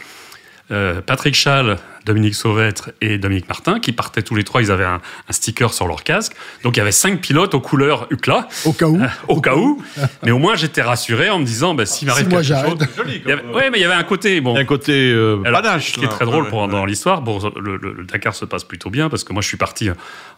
euh, 0.72 1.00
Patrick 1.00 1.36
Schall, 1.36 1.78
Dominique 2.06 2.34
Sauvêtre 2.34 2.90
et 3.00 3.18
Dominique 3.18 3.46
Martin, 3.46 3.78
qui 3.78 3.92
partaient 3.92 4.22
tous 4.22 4.34
les 4.34 4.42
trois, 4.42 4.60
ils 4.62 4.72
avaient 4.72 4.84
un, 4.84 5.00
un 5.28 5.32
sticker 5.32 5.72
sur 5.72 5.86
leur 5.86 6.02
casque. 6.02 6.32
Donc 6.64 6.74
il 6.76 6.78
y 6.78 6.82
avait 6.82 6.90
cinq 6.90 7.20
pilotes 7.20 7.54
aux 7.54 7.60
couleurs 7.60 8.08
UCLA, 8.10 8.48
Au 8.64 8.72
cas 8.72 8.86
où. 8.88 9.00
au 9.28 9.40
cas 9.40 9.54
où. 9.54 9.80
Mais 10.24 10.32
au 10.32 10.38
moins 10.38 10.56
j'étais 10.56 10.82
rassuré 10.82 11.30
en 11.30 11.38
me 11.38 11.44
disant, 11.44 11.74
bah, 11.74 11.86
s'il 11.86 12.08
m'arrive 12.08 12.24
Si 12.24 12.30
moi 12.32 12.42
quelque 12.42 12.68
chose. 12.68 12.88
Joli, 12.96 13.22
avait- 13.26 13.44
ouais, 13.54 13.70
mais 13.70 13.78
il 13.78 13.82
y 13.82 13.84
avait 13.84 13.94
un 13.94 14.02
côté. 14.02 14.40
Bon, 14.40 14.54
Il 14.54 14.56
y 14.56 14.58
a 14.58 14.62
un 14.62 14.64
côté 14.64 15.12
euh, 15.12 15.40
alors, 15.44 15.62
panache. 15.62 15.92
qui 15.92 16.04
est 16.04 16.08
très 16.08 16.24
drôle 16.24 16.42
Ouais, 16.42 16.50
pour, 16.50 16.62
ouais. 16.62 16.68
dans 16.68 16.84
l'histoire, 16.84 17.22
bon, 17.22 17.38
le, 17.60 17.76
le- 17.76 17.92
le 17.92 18.02
Dakar 18.04 18.34
se 18.34 18.44
passe 18.44 18.64
plutôt 18.64 18.90
bien 18.90 19.08
parce 19.08 19.22
que 19.22 19.32
moi 19.32 19.42
je 19.42 19.46
suis 19.46 19.56
parti 19.56 19.88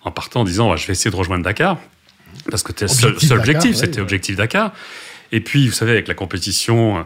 en 0.05 0.11
partant 0.11 0.43
en 0.43 0.45
disant 0.45 0.71
ouais, 0.71 0.77
je 0.77 0.87
vais 0.87 0.93
essayer 0.93 1.11
de 1.11 1.17
rejoindre 1.17 1.43
Dakar 1.43 1.79
parce 2.51 2.63
que 2.63 2.69
c'était 2.73 2.85
le 2.85 2.89
seul, 2.91 3.11
Objectif 3.13 3.29
seul 3.31 3.39
Dakar, 3.39 3.49
objectif, 3.55 3.71
ouais, 3.71 3.81
c'était 3.87 3.97
ouais. 3.97 4.03
objectif 4.03 4.37
Dakar. 4.37 4.73
Et 5.33 5.41
puis 5.41 5.69
vous 5.69 5.75
savez 5.75 5.93
avec 5.93 6.09
la 6.09 6.15
compétition, 6.15 6.99
euh, 6.99 7.03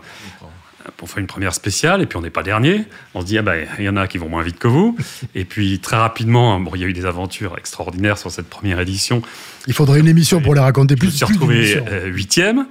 on 1.01 1.07
fait 1.07 1.21
une 1.21 1.27
première 1.27 1.55
spéciale 1.55 2.01
et 2.03 2.07
puis 2.07 2.17
on 2.17 2.23
n'est 2.23 2.31
pas 2.31 2.43
dernier. 2.43 2.85
On 3.15 3.21
se 3.21 3.27
dit 3.27 3.39
ah 3.39 3.43
ben 3.43 3.67
il 3.79 3.85
y 3.85 3.89
en 3.89 3.97
a 3.97 4.07
qui 4.07 4.19
vont 4.19 4.29
moins 4.29 4.43
vite 4.43 4.59
que 4.59 4.69
vous. 4.69 4.97
et 5.35 5.45
puis 5.45 5.79
très 5.81 5.97
rapidement, 5.97 6.59
bon 6.61 6.71
il 6.75 6.81
y 6.81 6.85
a 6.85 6.87
eu 6.87 6.93
des 6.93 7.07
aventures 7.07 7.57
extraordinaires 7.59 8.19
sur 8.19 8.31
cette 8.31 8.49
première 8.49 8.81
édition. 8.81 9.23
Il 9.67 9.75
faudrait 9.75 10.01
une 10.01 10.09
émission 10.09 10.41
pour 10.41 10.55
les 10.55 10.61
raconter 10.61 10.97
plus. 10.97 11.11
suis 11.11 11.25
plus 11.25 11.35
retrouvé 11.35 11.77
euh, 11.89 12.07
huitième. 12.07 12.67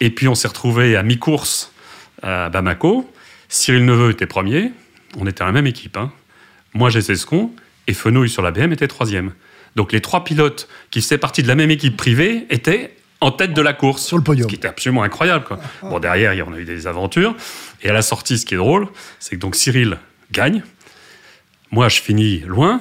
Et 0.00 0.10
puis 0.10 0.28
on 0.28 0.34
s'est 0.34 0.48
retrouvé 0.48 0.96
à 0.96 1.02
mi-course 1.02 1.72
à 2.22 2.48
Bamako. 2.50 3.10
Cyril 3.48 3.84
Neveu 3.84 4.10
était 4.10 4.26
premier. 4.26 4.72
On 5.18 5.26
était 5.26 5.42
à 5.42 5.46
la 5.46 5.52
même 5.52 5.66
équipe. 5.66 5.96
hein. 5.96 6.12
Moi 6.74 6.90
j'étais 6.90 7.14
second. 7.16 7.50
Et 7.86 7.94
Fenouil 7.94 8.28
sur 8.28 8.42
la 8.42 8.52
BM 8.52 8.72
était 8.72 8.86
troisième. 8.88 9.32
Donc 9.76 9.92
les 9.92 10.00
trois 10.00 10.24
pilotes 10.24 10.68
qui 10.90 11.00
faisaient 11.02 11.18
partie 11.18 11.42
de 11.42 11.48
la 11.48 11.54
même 11.54 11.70
équipe 11.70 11.96
privée 11.96 12.46
étaient 12.50 12.94
en 13.22 13.30
tête 13.30 13.54
de 13.54 13.62
la 13.62 13.72
course. 13.72 14.04
Sur 14.04 14.18
le 14.18 14.24
podium. 14.24 14.44
Ce 14.44 14.48
qui 14.48 14.56
était 14.56 14.68
absolument 14.68 15.02
incroyable. 15.02 15.44
Quoi. 15.44 15.58
Bon, 15.82 15.98
derrière, 15.98 16.34
il 16.34 16.38
y 16.38 16.42
en 16.42 16.52
a 16.52 16.58
eu 16.58 16.64
des 16.64 16.86
aventures. 16.86 17.34
Et 17.82 17.88
à 17.88 17.92
la 17.92 18.02
sortie, 18.02 18.36
ce 18.36 18.44
qui 18.44 18.54
est 18.54 18.58
drôle, 18.58 18.88
c'est 19.18 19.36
que 19.36 19.40
donc 19.40 19.54
Cyril 19.54 19.98
gagne. 20.32 20.62
Moi, 21.70 21.88
je 21.88 22.00
finis 22.00 22.42
loin. 22.46 22.80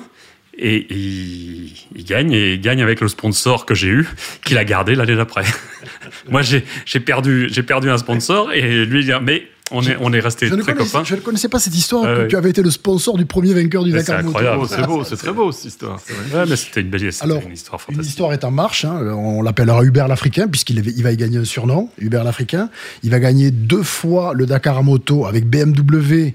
Et 0.58 0.88
il, 0.94 1.74
il 1.96 2.04
gagne, 2.04 2.34
et 2.34 2.54
il 2.54 2.62
gagne 2.62 2.82
avec 2.82 3.00
le 3.00 3.08
sponsor 3.08 3.66
que 3.66 3.74
j'ai 3.74 3.88
eu, 3.88 4.08
qu'il 4.44 4.58
a 4.58 4.66
gardé 4.66 4.96
l'année 4.96 5.16
d'après. 5.16 5.46
Moi, 6.30 6.42
j'ai 6.42 7.00
perdu, 7.00 7.48
j'ai 7.50 7.64
perdu 7.64 7.90
un 7.90 7.98
sponsor, 7.98 8.52
et 8.52 8.86
lui, 8.86 9.00
il 9.00 9.06
dit, 9.06 9.12
mais 9.22 9.48
on 9.72 9.82
est, 9.84 9.98
on 10.00 10.12
est 10.14 10.20
resté 10.20 10.48
Je 10.48 10.56
ne, 10.56 10.62
très 10.62 10.74
copains. 10.76 11.04
je 11.04 11.16
ne 11.16 11.20
connaissais 11.22 11.50
pas 11.50 11.60
cette 11.60 11.76
histoire 11.76 12.04
que 12.04 12.22
ouais. 12.24 12.28
tu 12.28 12.36
avais 12.36 12.50
été 12.50 12.62
le 12.62 12.72
sponsor 12.72 13.18
du 13.18 13.26
premier 13.26 13.54
vainqueur 13.54 13.84
du 13.84 13.92
Dakar 13.92 14.18
c'est 14.20 14.24
Moto. 14.26 14.38
incroyable. 14.38 14.62
Oh, 14.64 14.68
c'est 14.68 14.86
beau, 14.86 15.04
c'est 15.04 15.16
très 15.18 15.34
beau 15.34 15.52
cette 15.52 15.66
histoire. 15.66 16.00
c'est. 16.06 16.14
Ouais, 16.36 16.46
mais 16.48 16.56
c'était 16.56 16.82
une 16.82 16.90
belle 16.90 17.10
Alors, 17.22 17.42
une 17.46 17.54
histoire 17.54 17.80
Une 17.88 17.96
fantastique. 17.96 18.10
histoire 18.12 18.34
est 18.34 18.44
en 18.44 18.52
marche. 18.52 18.86
hein. 18.86 19.00
On 19.16 19.42
l'appellera 19.42 19.84
Hubert 19.84 20.08
l'Africain, 20.08 20.48
puisqu'il 20.48 20.78
il 20.86 21.04
va 21.04 21.12
y 21.12 21.18
gagner 21.18 21.38
un 21.38 21.46
surnom, 21.46 21.90
Hubert 22.00 22.24
l'Africain. 22.24 22.70
Il 23.04 23.10
va 23.12 23.20
gagner 23.20 23.52
deux 23.52 23.84
fois 23.84 24.34
le 24.34 24.46
Dakar 24.46 24.78
à 24.78 24.82
moto 24.84 25.26
avec 25.26 25.46
BMW 25.48 26.34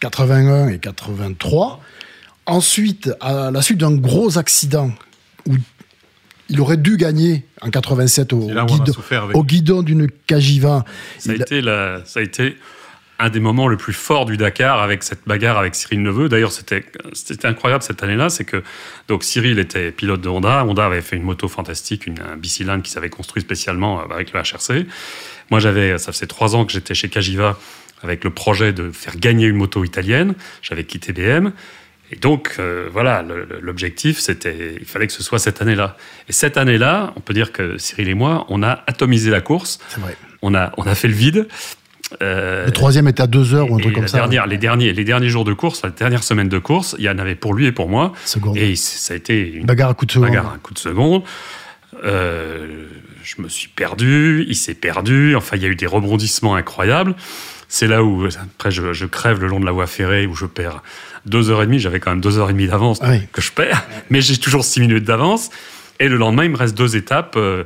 81 0.00 0.68
et 0.68 0.78
83. 0.78 1.80
Ensuite, 2.46 3.10
à 3.20 3.50
la 3.50 3.62
suite 3.62 3.78
d'un 3.78 3.94
gros 3.96 4.38
accident 4.38 4.92
où 5.48 5.54
il 6.48 6.60
aurait 6.60 6.76
dû 6.76 6.96
gagner 6.96 7.44
en 7.60 7.70
87 7.70 8.32
au, 8.32 8.46
guidon, 9.42 9.78
au 9.78 9.82
d'une 9.82 10.08
Cagiva. 10.26 10.84
Ça 11.18 11.32
a, 11.32 11.34
été 11.34 11.60
la- 11.60 12.02
ça 12.04 12.20
a 12.20 12.22
été 12.22 12.56
un 13.18 13.30
des 13.30 13.40
moments 13.40 13.66
le 13.66 13.76
plus 13.78 13.94
forts 13.94 14.26
du 14.26 14.36
Dakar 14.36 14.80
avec 14.82 15.02
cette 15.02 15.20
bagarre 15.26 15.56
avec 15.58 15.74
Cyril 15.74 16.02
Neveu. 16.02 16.28
D'ailleurs, 16.28 16.52
c'était 16.52 16.84
c'était 17.14 17.46
incroyable 17.46 17.82
cette 17.82 18.02
année-là, 18.02 18.28
c'est 18.28 18.44
que 18.44 18.62
donc 19.08 19.24
Cyril 19.24 19.58
était 19.58 19.90
pilote 19.90 20.20
de 20.20 20.28
Honda. 20.28 20.64
Honda 20.66 20.84
avait 20.86 21.00
fait 21.00 21.16
une 21.16 21.22
moto 21.22 21.48
fantastique, 21.48 22.06
une, 22.06 22.20
un 22.20 22.36
bicylindre 22.36 22.82
qui 22.82 22.90
s'avait 22.90 23.08
construit 23.08 23.42
spécialement 23.42 24.00
euh, 24.00 24.14
avec 24.14 24.32
le 24.34 24.40
HRC. 24.40 24.86
Moi, 25.50 25.60
j'avais, 25.60 25.96
ça 25.98 26.12
faisait 26.12 26.26
trois 26.26 26.56
ans 26.56 26.64
que 26.66 26.72
j'étais 26.72 26.94
chez 26.94 27.08
Cagiva 27.08 27.58
avec 28.02 28.22
le 28.24 28.30
projet 28.30 28.72
de 28.74 28.90
faire 28.90 29.16
gagner 29.16 29.46
une 29.46 29.56
moto 29.56 29.82
italienne. 29.84 30.34
J'avais 30.60 30.84
quitté 30.84 31.12
BM. 31.14 31.52
Et 32.12 32.16
donc, 32.16 32.54
euh, 32.58 32.88
voilà, 32.92 33.24
l'objectif, 33.60 34.18
c'était, 34.20 34.76
il 34.78 34.86
fallait 34.86 35.06
que 35.08 35.12
ce 35.12 35.22
soit 35.24 35.38
cette 35.40 35.60
année-là. 35.60 35.96
Et 36.28 36.32
cette 36.32 36.56
année-là, 36.56 37.12
on 37.16 37.20
peut 37.20 37.34
dire 37.34 37.50
que 37.52 37.78
Cyril 37.78 38.08
et 38.08 38.14
moi, 38.14 38.46
on 38.48 38.62
a 38.62 38.84
atomisé 38.86 39.30
la 39.30 39.40
course 39.40 39.80
C'est 39.88 40.00
vrai. 40.00 40.16
on 40.42 40.54
a, 40.54 40.72
on 40.76 40.84
a 40.84 40.94
fait 40.94 41.08
le 41.08 41.14
vide. 41.14 41.48
Euh, 42.22 42.66
Le 42.66 42.70
troisième 42.70 43.08
était 43.08 43.22
à 43.24 43.26
deux 43.26 43.54
heures 43.54 43.68
ou 43.72 43.74
un 43.76 43.80
truc 43.80 43.92
comme 43.94 44.06
ça. 44.06 44.18
dernière- 44.18 44.46
les, 44.46 44.58
derniers, 44.58 44.92
les 44.92 45.02
derniers 45.02 45.28
jours 45.28 45.44
de 45.44 45.52
course, 45.52 45.82
la 45.82 45.90
dernière 45.90 46.22
semaine 46.22 46.48
de 46.48 46.58
course, 46.60 46.94
il 46.98 47.04
y 47.04 47.08
en 47.10 47.18
avait 47.18 47.34
pour 47.34 47.52
lui 47.54 47.66
et 47.66 47.72
pour 47.72 47.88
moi. 47.88 48.12
Seconde. 48.24 48.56
Et 48.56 48.76
ça 48.76 49.14
a 49.14 49.16
été 49.16 49.52
une 49.54 49.66
Bagarre 49.66 49.90
à 49.90 49.94
coup 49.94 50.06
de 50.06 50.12
seconde. 50.12 50.28
bagarre, 50.28 50.52
un 50.54 50.58
coup 50.58 50.74
de 50.74 50.78
seconde. 50.78 51.24
Euh, 52.04 52.86
je 53.24 53.42
me 53.42 53.48
suis 53.48 53.68
perdu, 53.68 54.44
il 54.48 54.54
s'est 54.54 54.74
perdu. 54.74 55.34
Enfin, 55.34 55.56
il 55.56 55.62
y 55.62 55.66
a 55.66 55.68
eu 55.68 55.74
des 55.74 55.86
rebondissements 55.86 56.54
incroyables. 56.54 57.16
C'est 57.68 57.88
là 57.88 58.02
où, 58.04 58.26
après, 58.26 58.70
je, 58.70 58.92
je 58.92 59.06
crève 59.06 59.40
le 59.40 59.48
long 59.48 59.58
de 59.60 59.64
la 59.66 59.72
voie 59.72 59.86
ferrée, 59.86 60.26
où 60.26 60.34
je 60.34 60.46
perds 60.46 60.82
deux 61.24 61.50
heures 61.50 61.62
et 61.62 61.66
demie. 61.66 61.78
J'avais 61.80 61.98
quand 62.00 62.10
même 62.10 62.20
deux 62.20 62.38
heures 62.38 62.48
et 62.50 62.52
demie 62.52 62.68
d'avance 62.68 62.98
Ah 63.02 63.10
oui. 63.10 63.26
que 63.32 63.40
je 63.42 63.50
perds, 63.52 63.84
mais 64.10 64.20
j'ai 64.20 64.36
toujours 64.36 64.64
six 64.64 64.80
minutes 64.80 65.04
d'avance. 65.04 65.50
Et 65.98 66.08
le 66.08 66.16
lendemain, 66.16 66.44
il 66.44 66.50
me 66.50 66.56
reste 66.56 66.76
deux 66.76 66.96
étapes. 66.96 67.34
euh, 67.36 67.64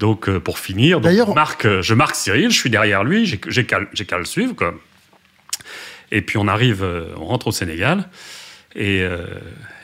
donc, 0.00 0.28
euh, 0.28 0.40
pour 0.40 0.58
finir, 0.58 0.96
donc, 1.00 1.04
D'ailleurs- 1.10 1.28
je, 1.28 1.34
marque, 1.34 1.64
euh, 1.66 1.80
je 1.82 1.94
marque 1.94 2.16
Cyril, 2.16 2.50
je 2.50 2.56
suis 2.56 2.68
derrière 2.70 3.04
lui, 3.04 3.26
j'ai 3.26 3.64
qu'à 3.66 4.18
le 4.18 4.24
suivre. 4.24 4.54
Quoi. 4.54 4.74
Et 6.10 6.20
puis, 6.22 6.36
on 6.38 6.48
arrive, 6.48 6.84
on 7.16 7.24
rentre 7.26 7.48
au 7.48 7.52
Sénégal. 7.52 8.08
Et, 8.74 9.02
euh, 9.02 9.24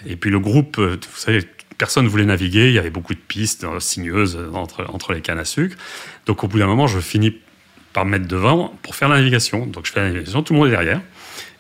et 0.07 0.17
puis, 0.17 0.31
le 0.31 0.41
groupe, 0.41 0.79
vous 0.81 0.99
savez, 1.17 1.43
personne 1.79 2.05
ne 2.05 2.09
voulait 2.09 2.25
naviguer. 2.25 2.69
Il 2.69 2.75
y 2.75 2.79
avait 2.79 2.91
beaucoup 2.91 3.15
de 3.15 3.21
pistes 3.21 3.65
sinueuses 3.79 4.39
entre, 4.53 4.85
entre 4.93 5.13
les 5.13 5.21
cannes 5.21 5.39
à 5.39 5.45
sucre. 5.45 5.77
Donc, 6.27 6.43
au 6.45 6.49
bout 6.49 6.59
d'un 6.59 6.67
moment, 6.67 6.87
je 6.87 6.99
finis 6.99 7.37
par 7.93 8.05
me 8.05 8.13
mettre 8.13 8.27
devant 8.27 8.77
pour 8.83 8.95
faire 8.95 9.09
la 9.09 9.17
navigation. 9.17 9.67
Donc, 9.67 9.87
je 9.87 9.93
fais 9.93 10.01
la 10.01 10.11
navigation, 10.11 10.43
tout 10.43 10.53
le 10.53 10.59
monde 10.59 10.69
est 10.69 10.73
derrière. 10.73 11.01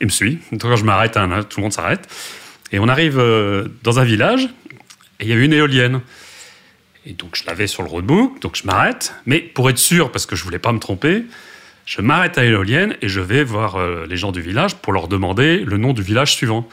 Il 0.00 0.06
me 0.06 0.12
suit. 0.12 0.38
Donc, 0.52 0.62
quand 0.62 0.76
je 0.76 0.84
m'arrête, 0.84 1.12
tout 1.12 1.58
le 1.58 1.62
monde 1.62 1.72
s'arrête. 1.72 2.08
Et 2.72 2.78
on 2.78 2.88
arrive 2.88 3.18
euh, 3.18 3.68
dans 3.82 3.98
un 3.98 4.04
village, 4.04 4.44
et 5.18 5.24
il 5.24 5.28
y 5.28 5.32
avait 5.32 5.44
une 5.44 5.52
éolienne. 5.52 6.00
Et 7.06 7.12
donc, 7.12 7.34
je 7.34 7.44
l'avais 7.46 7.66
sur 7.66 7.82
le 7.82 7.88
roadbook, 7.88 8.40
donc 8.40 8.56
je 8.56 8.66
m'arrête. 8.66 9.14
Mais 9.26 9.40
pour 9.40 9.68
être 9.70 9.78
sûr, 9.78 10.12
parce 10.12 10.26
que 10.26 10.36
je 10.36 10.44
voulais 10.44 10.58
pas 10.58 10.72
me 10.72 10.78
tromper, 10.78 11.24
je 11.86 12.00
m'arrête 12.02 12.38
à 12.38 12.42
l'éolienne 12.42 12.96
et 13.02 13.08
je 13.08 13.20
vais 13.20 13.42
voir 13.42 13.76
euh, 13.76 14.06
les 14.08 14.16
gens 14.16 14.32
du 14.32 14.40
village 14.40 14.76
pour 14.76 14.92
leur 14.92 15.08
demander 15.08 15.58
le 15.58 15.76
nom 15.76 15.92
du 15.92 16.02
village 16.02 16.34
suivant. 16.34 16.68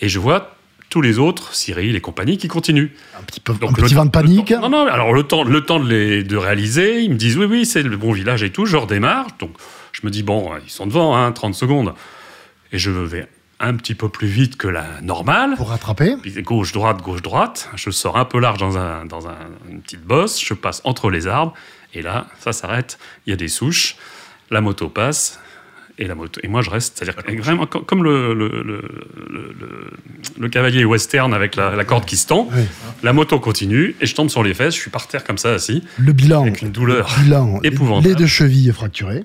Et 0.00 0.08
je 0.08 0.18
vois 0.18 0.56
tous 0.92 1.00
les 1.00 1.18
autres, 1.18 1.54
Cyril 1.54 1.96
et 1.96 2.00
compagnie, 2.02 2.36
qui 2.36 2.48
continuent. 2.48 2.90
Un 3.18 3.22
petit, 3.22 3.40
peu, 3.40 3.54
Donc, 3.54 3.70
un 3.70 3.82
petit 3.82 3.94
vent 3.94 4.04
de 4.04 4.10
panique. 4.10 4.48
temps- 4.48 4.60
non, 4.60 4.68
non, 4.68 4.86
alors 4.86 5.14
le 5.14 5.22
temps, 5.22 5.42
le 5.42 5.62
temps 5.62 5.80
de, 5.80 5.88
les, 5.88 6.22
de 6.22 6.36
réaliser, 6.36 7.00
ils 7.00 7.10
me 7.10 7.16
disent 7.16 7.38
oui, 7.38 7.46
oui, 7.46 7.64
c'est 7.64 7.82
le 7.82 7.96
bon 7.96 8.12
village 8.12 8.42
et 8.42 8.50
tout. 8.50 8.66
Je 8.66 8.76
redémarre. 8.76 9.28
Donc, 9.38 9.52
je 9.92 10.00
me 10.04 10.10
dis, 10.10 10.22
bon, 10.22 10.50
ils 10.62 10.70
sont 10.70 10.86
devant, 10.86 11.16
hein, 11.16 11.32
30 11.32 11.54
secondes. 11.54 11.94
Et 12.72 12.78
je 12.78 12.90
vais 12.90 13.26
un 13.58 13.74
petit 13.74 13.94
peu 13.94 14.10
plus 14.10 14.26
vite 14.26 14.56
que 14.58 14.68
la 14.68 15.00
normale. 15.02 15.54
Pour 15.56 15.70
rattraper. 15.70 16.16
Puis 16.20 16.32
Gauche-droite, 16.42 17.00
gauche-droite. 17.00 17.70
Je 17.76 17.90
sors 17.90 18.18
un 18.18 18.24
peu 18.26 18.38
large 18.38 18.58
dans, 18.58 18.76
un, 18.76 19.06
dans 19.06 19.28
un- 19.28 19.36
une 19.70 19.80
petite 19.80 20.02
bosse. 20.04 20.44
Je 20.44 20.52
passe 20.52 20.82
entre 20.84 21.08
les 21.10 21.26
arbres. 21.26 21.54
Et 21.94 22.02
là, 22.02 22.26
ça 22.40 22.52
s'arrête. 22.52 22.98
Il 23.26 23.30
y 23.30 23.32
a 23.32 23.36
des 23.36 23.48
souches. 23.48 23.96
La 24.50 24.60
moto 24.60 24.88
passe. 24.90 25.40
Et, 25.98 26.06
la 26.06 26.14
moto, 26.14 26.40
et 26.42 26.48
moi, 26.48 26.62
je 26.62 26.70
reste. 26.70 26.96
C'est-à-dire 26.96 27.22
que 27.22 27.36
vraiment 27.42 27.66
co- 27.66 27.80
comme 27.80 28.02
le, 28.02 28.32
le, 28.32 28.48
le, 28.48 28.62
le- 28.62 29.54
le- 29.60 29.90
le 30.38 30.48
cavalier 30.48 30.84
western 30.86 31.34
avec 31.34 31.54
la, 31.54 31.76
la 31.76 31.84
corde 31.84 32.06
qui 32.06 32.16
se 32.16 32.26
tend. 32.26 32.48
Oui. 32.52 32.62
La 33.02 33.12
moto 33.12 33.38
continue. 33.38 33.94
Et 34.00 34.06
je 34.06 34.14
tombe 34.14 34.30
sur 34.30 34.42
les 34.42 34.54
fesses. 34.54 34.74
Je 34.74 34.80
suis 34.80 34.90
par 34.90 35.06
terre 35.06 35.22
comme 35.22 35.36
ça, 35.38 35.50
assis. 35.52 35.82
Le 35.98 36.12
bilan. 36.12 36.42
Avec 36.42 36.62
une 36.62 36.72
douleur 36.72 37.14
bilan. 37.22 37.60
épouvantable. 37.62 38.08
Les 38.08 38.14
deux 38.14 38.26
chevilles 38.26 38.72
fracturées. 38.72 39.24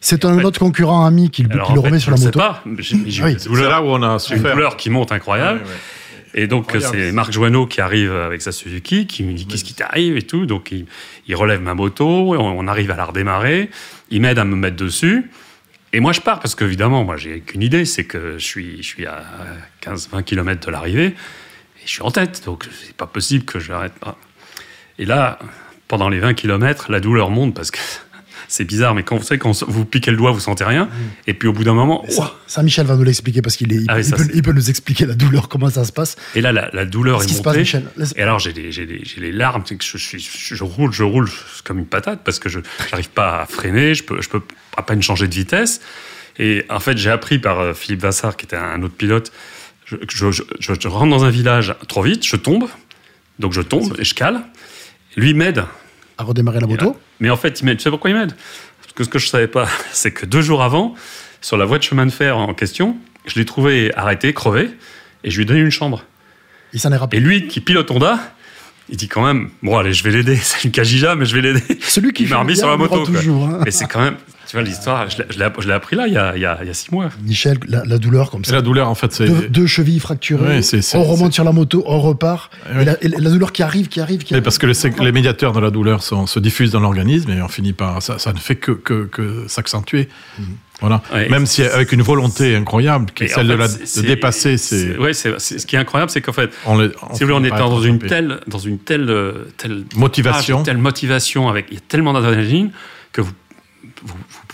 C'est 0.00 0.24
un 0.26 0.38
fait- 0.38 0.44
autre 0.44 0.58
concurrent 0.58 1.06
ami 1.06 1.30
qui, 1.30 1.46
Alors, 1.50 1.68
qui 1.68 1.72
le 1.74 1.80
fait, 1.80 1.86
remet 1.86 1.98
je 1.98 2.02
sur 2.02 2.10
la 2.10 2.16
sais 2.18 2.24
moto. 2.26 2.38
pas. 2.38 2.62
J'ai 2.78 2.96
Ah 3.22 3.26
oui. 3.26 3.32
une 3.32 3.38
C'est 3.38 3.50
là 3.62 3.82
où 3.82 3.86
on 3.86 4.02
a 4.02 4.18
une 4.30 4.42
douleur 4.42 4.76
qui 4.76 4.90
monte 4.90 5.10
incroyable. 5.10 5.62
Et 6.34 6.46
donc, 6.48 6.76
c'est 6.80 7.12
Marc 7.12 7.32
Joanneau 7.32 7.66
qui 7.66 7.80
arrive 7.80 8.12
avec 8.12 8.42
sa 8.42 8.52
Suzuki, 8.52 9.06
qui 9.06 9.22
me 9.22 9.32
dit 9.32 9.46
Qu'est-ce 9.46 9.64
qui 9.64 9.72
t'arrive 9.74 10.16
et 10.16 10.22
tout. 10.22 10.44
Donc, 10.46 10.70
il, 10.72 10.84
il 11.28 11.34
relève 11.36 11.62
ma 11.62 11.74
moto, 11.74 12.34
on, 12.34 12.38
on 12.38 12.66
arrive 12.68 12.90
à 12.90 12.96
la 12.96 13.04
redémarrer, 13.06 13.70
il 14.10 14.20
m'aide 14.20 14.38
à 14.38 14.44
me 14.44 14.54
mettre 14.56 14.76
dessus. 14.76 15.30
Et 15.94 16.00
moi, 16.00 16.10
je 16.10 16.20
pars 16.20 16.40
parce 16.40 16.56
qu'évidemment, 16.56 17.04
moi, 17.04 17.16
j'ai 17.16 17.38
qu'une 17.38 17.62
idée 17.62 17.84
c'est 17.84 18.02
que 18.02 18.36
je 18.36 18.44
suis, 18.44 18.78
je 18.78 18.82
suis 18.82 19.06
à 19.06 19.22
15-20 19.80 20.24
km 20.24 20.66
de 20.66 20.72
l'arrivée 20.72 21.06
et 21.06 21.86
je 21.86 21.88
suis 21.88 22.02
en 22.02 22.10
tête. 22.10 22.42
Donc, 22.44 22.66
c'est 22.82 22.96
pas 22.96 23.06
possible 23.06 23.44
que 23.44 23.60
je 23.60 23.70
n'arrête 23.70 23.94
pas. 23.94 24.18
Et 24.98 25.04
là, 25.04 25.38
pendant 25.86 26.08
les 26.08 26.18
20 26.18 26.34
km, 26.34 26.90
la 26.90 26.98
douleur 26.98 27.30
monte 27.30 27.54
parce 27.54 27.70
que 27.70 27.78
c'est 28.48 28.64
bizarre, 28.64 28.94
mais 28.94 29.02
quand 29.02 29.16
vous 29.16 29.22
savez, 29.24 29.38
quand 29.38 29.62
vous 29.68 29.84
piquez 29.84 30.10
le 30.10 30.16
doigt, 30.16 30.30
vous 30.32 30.40
sentez 30.40 30.64
rien. 30.64 30.88
Et 31.26 31.34
puis, 31.34 31.48
au 31.48 31.52
bout 31.52 31.64
d'un 31.64 31.74
moment, 31.74 32.04
Ça, 32.08 32.34
ça, 32.46 32.62
Michel 32.62 32.86
va 32.86 32.96
nous 32.96 33.02
l'expliquer 33.04 33.42
parce 33.42 33.56
qu'il 33.56 33.72
est, 33.72 33.76
il, 33.76 33.86
Ah 33.88 33.98
il 33.98 34.04
ça, 34.04 34.16
peut, 34.16 34.24
c'est- 34.24 34.32
il 34.34 34.42
peut 34.42 34.52
nous 34.52 34.70
expliquer 34.70 35.06
la 35.06 35.14
douleur, 35.14 35.48
comment 35.48 35.70
ça 35.70 35.84
se 35.84 35.92
passe. 35.92 36.16
et 36.34 36.40
là, 36.40 36.52
la, 36.52 36.70
la 36.72 36.84
douleur 36.84 37.18
Qu'est-ce 37.18 37.26
est 37.26 37.32
qui 37.32 37.34
se 37.38 37.42
passe, 37.42 37.52
montée. 37.54 37.60
Michel? 37.60 37.88
Et 38.16 38.22
alors, 38.22 38.38
j'ai 38.38 38.52
les 38.52 39.32
larmes, 39.32 39.62
que 39.64 39.74
je, 39.80 40.64
roule, 40.64 40.92
je 40.92 41.02
roule 41.02 41.28
comme 41.64 41.78
une 41.78 41.86
patate 41.86 42.20
parce 42.24 42.38
que 42.38 42.48
je 42.48 42.60
n'arrive 42.90 43.10
pas 43.10 43.42
à 43.42 43.46
freiner, 43.46 43.94
je 43.94 44.02
peux, 44.04 44.20
je 44.22 44.28
peux 44.28 44.40
à 44.76 44.82
peine 44.82 45.02
changer 45.02 45.28
de 45.28 45.34
vitesse. 45.34 45.80
Et 46.38 46.64
en 46.68 46.80
fait, 46.80 46.96
j'ai 46.98 47.10
appris 47.10 47.38
par 47.38 47.60
euh, 47.60 47.74
Philippe 47.74 48.00
Vassar, 48.02 48.36
qui 48.36 48.44
était 48.46 48.56
un 48.56 48.82
autre 48.82 48.94
pilote, 48.94 49.30
je, 49.86 49.96
je- 50.08 50.30
je- 50.32 50.42
je- 50.58 50.72
je 50.80 50.88
rentre 50.88 51.10
dans 51.10 51.24
un 51.24 51.30
village 51.30 51.74
trop 51.88 52.02
vite, 52.02 52.26
je 52.26 52.36
tombe, 52.36 52.64
donc 53.38 53.52
je 53.52 53.60
tombe 53.60 53.94
et 53.98 54.04
je 54.04 54.14
cale. 54.14 54.42
Lui 55.16 55.32
m'aide, 55.34 55.64
À 56.18 56.22
redémarrer 56.24 56.60
la 56.60 56.66
moto. 56.66 56.96
mais 57.20 57.30
en 57.30 57.36
fait, 57.36 57.60
il 57.60 57.64
m'aide. 57.64 57.78
Tu 57.78 57.84
sais 57.84 57.90
pourquoi 57.90 58.10
il 58.10 58.16
m'aide? 58.16 58.32
Parce 58.80 58.92
que 58.94 59.04
ce 59.04 59.08
que 59.08 59.18
je 59.18 59.28
savais 59.28 59.48
pas, 59.48 59.66
c'est 59.92 60.12
que 60.12 60.26
deux 60.26 60.42
jours 60.42 60.62
avant, 60.62 60.94
sur 61.40 61.56
la 61.56 61.64
voie 61.64 61.78
de 61.78 61.82
chemin 61.82 62.06
de 62.06 62.12
fer 62.12 62.36
en 62.38 62.54
question, 62.54 62.96
je 63.26 63.38
l'ai 63.38 63.44
trouvé 63.44 63.92
arrêté, 63.96 64.32
crevé, 64.32 64.70
et 65.24 65.30
je 65.30 65.36
lui 65.36 65.42
ai 65.42 65.46
donné 65.46 65.60
une 65.60 65.70
chambre. 65.70 66.04
Il 66.72 66.80
s'en 66.80 66.90
est 66.92 66.94
Et 66.94 66.98
rappelé. 66.98 67.20
lui, 67.20 67.46
qui 67.48 67.60
pilote 67.60 67.90
Honda, 67.90 68.18
il 68.88 68.96
dit 68.96 69.08
quand 69.08 69.24
même, 69.24 69.50
bon 69.62 69.76
allez, 69.78 69.92
je 69.92 70.04
vais 70.04 70.10
l'aider. 70.10 70.36
C'est 70.42 70.64
une 70.64 70.70
Kajija, 70.70 71.14
mais 71.16 71.24
je 71.24 71.34
vais 71.34 71.40
l'aider. 71.42 71.62
Celui 71.82 72.12
qui 72.12 72.26
m'a 72.26 72.36
remis 72.38 72.56
sur 72.56 72.68
la 72.68 72.76
moto. 72.76 73.04
toujours. 73.04 73.46
hein. 73.46 73.60
Et 73.66 73.70
c'est 73.70 73.86
quand 73.86 74.00
même, 74.02 74.16
tu 74.48 74.56
vois, 74.56 74.62
l'histoire, 74.62 75.08
je 75.10 75.18
l'ai- 75.38 75.72
appris 75.74 75.96
là, 75.96 76.06
il 76.06 76.12
y 76.14 76.16
a, 76.16 76.36
il 76.36 76.42
y 76.42 76.46
a- 76.46 76.58
il 76.62 76.66
y 76.66 76.70
a 76.70 76.74
six 76.74 76.90
mois. 76.92 77.08
Michel, 77.24 77.58
la, 77.68 77.82
la 77.84 77.98
douleur 77.98 78.30
comme 78.30 78.44
ça. 78.44 78.52
la 78.52 78.62
douleur, 78.62 78.88
en 78.88 78.94
fait, 78.94 79.12
c'est. 79.12 79.26
Deux, 79.26 79.48
deux 79.48 79.66
chevilles 79.66 80.00
fracturées. 80.00 80.60
On 80.94 81.02
remonte 81.04 81.32
sur 81.32 81.44
la 81.44 81.52
moto, 81.52 81.82
on 81.86 82.00
repart. 82.00 82.52
Et, 82.80 82.84
la, 82.84 83.02
et 83.04 83.08
la 83.08 83.30
douleur 83.30 83.52
qui 83.52 83.62
arrive, 83.62 83.88
qui 83.88 84.00
arrive, 84.00 84.22
qui 84.24 84.32
Mais 84.34 84.36
arrive. 84.38 84.44
parce 84.44 84.58
que 84.58 84.66
les, 84.66 85.04
les 85.04 85.12
médiateurs 85.12 85.52
de 85.52 85.60
la 85.60 85.70
douleur 85.70 86.02
sont- 86.02 86.26
se 86.26 86.38
diffusent 86.38 86.70
dans 86.72 86.80
l'organisme 86.80 87.30
et 87.30 87.42
on 87.42 87.48
finit 87.48 87.72
par. 87.72 88.02
Ça, 88.02 88.18
ça 88.18 88.32
ne 88.32 88.38
fait 88.38 88.56
que, 88.56 88.72
que, 88.72 89.04
que 89.04 89.44
s'accentuer. 89.48 90.08
Voilà. 90.80 91.02
Ouais, 91.12 91.28
Même 91.28 91.46
si 91.46 91.62
avec 91.62 91.92
une 91.92 92.02
volonté 92.02 92.56
incroyable, 92.56 93.06
qui 93.14 93.24
est 93.24 93.32
en 93.32 93.36
celle 93.36 93.46
de, 93.46 93.54
la, 93.54 93.68
dépasser, 94.02 94.56
c'est. 94.58 94.96
C'est- 95.12 95.58
ce 95.58 95.66
qui 95.66 95.76
est 95.76 95.78
incroyable, 95.78 96.10
c'est 96.10 96.20
qu'en 96.20 96.32
fait, 96.32 96.50
On 96.66 96.78
si 96.80 96.88
vous 96.88 96.92
voulez, 97.20 97.32
on 97.32 97.44
est 97.44 97.50
dans 97.58 97.80
une 97.80 97.98
telle, 98.00 98.40
dans 98.48 98.58
une 98.58 98.78
telle, 98.78 99.08
euh, 99.08 99.46
telle 99.56 99.84
Motivation. 99.94 100.62
telle 100.64 100.78
motivation 100.78 101.48
avec, 101.48 101.66
il 101.70 101.74
y 101.74 101.76
a 101.78 101.80
tellement 101.86 102.12
d'adrénaline 102.12 102.70
que 103.12 103.20
vous, 103.20 103.30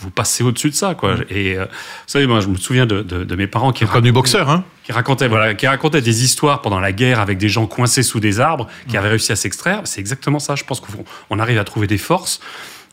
vous, 0.01 0.09
passez 0.09 0.43
au-dessus 0.43 0.69
de 0.69 0.75
ça, 0.75 0.95
quoi. 0.95 1.15
Et 1.29 1.57
euh, 1.57 1.65
vous 1.65 1.71
savez, 2.07 2.25
moi, 2.27 2.39
je 2.39 2.47
me 2.47 2.55
souviens 2.55 2.85
de, 2.85 3.01
de- 3.01 3.23
de 3.23 3.35
mes 3.35 3.47
parents 3.47 3.71
qui 3.71 3.85
du 4.01 4.11
boxeur, 4.11 4.49
hein. 4.49 4.63
qui 4.83 4.91
racontait 4.91 5.27
voilà 5.27 5.53
qui 5.53 5.67
racontait 5.67 6.01
des 6.01 6.23
histoires 6.23 6.61
pendant 6.61 6.79
la 6.79 6.91
guerre 6.91 7.19
avec 7.19 7.37
des 7.37 7.49
gens 7.49 7.67
coincés 7.67 8.03
sous 8.03 8.19
des 8.19 8.39
arbres 8.39 8.67
qui 8.87 8.97
avaient 8.97 9.09
réussi 9.09 9.31
à 9.31 9.35
s'extraire. 9.35 9.81
C'est 9.85 9.99
exactement 9.99 10.39
ça. 10.39 10.55
Je 10.55 10.63
pense 10.63 10.79
qu'on 10.79 11.03
on 11.29 11.39
arrive 11.39 11.59
à 11.59 11.63
trouver 11.63 11.87
des 11.87 11.97
forces. 11.97 12.39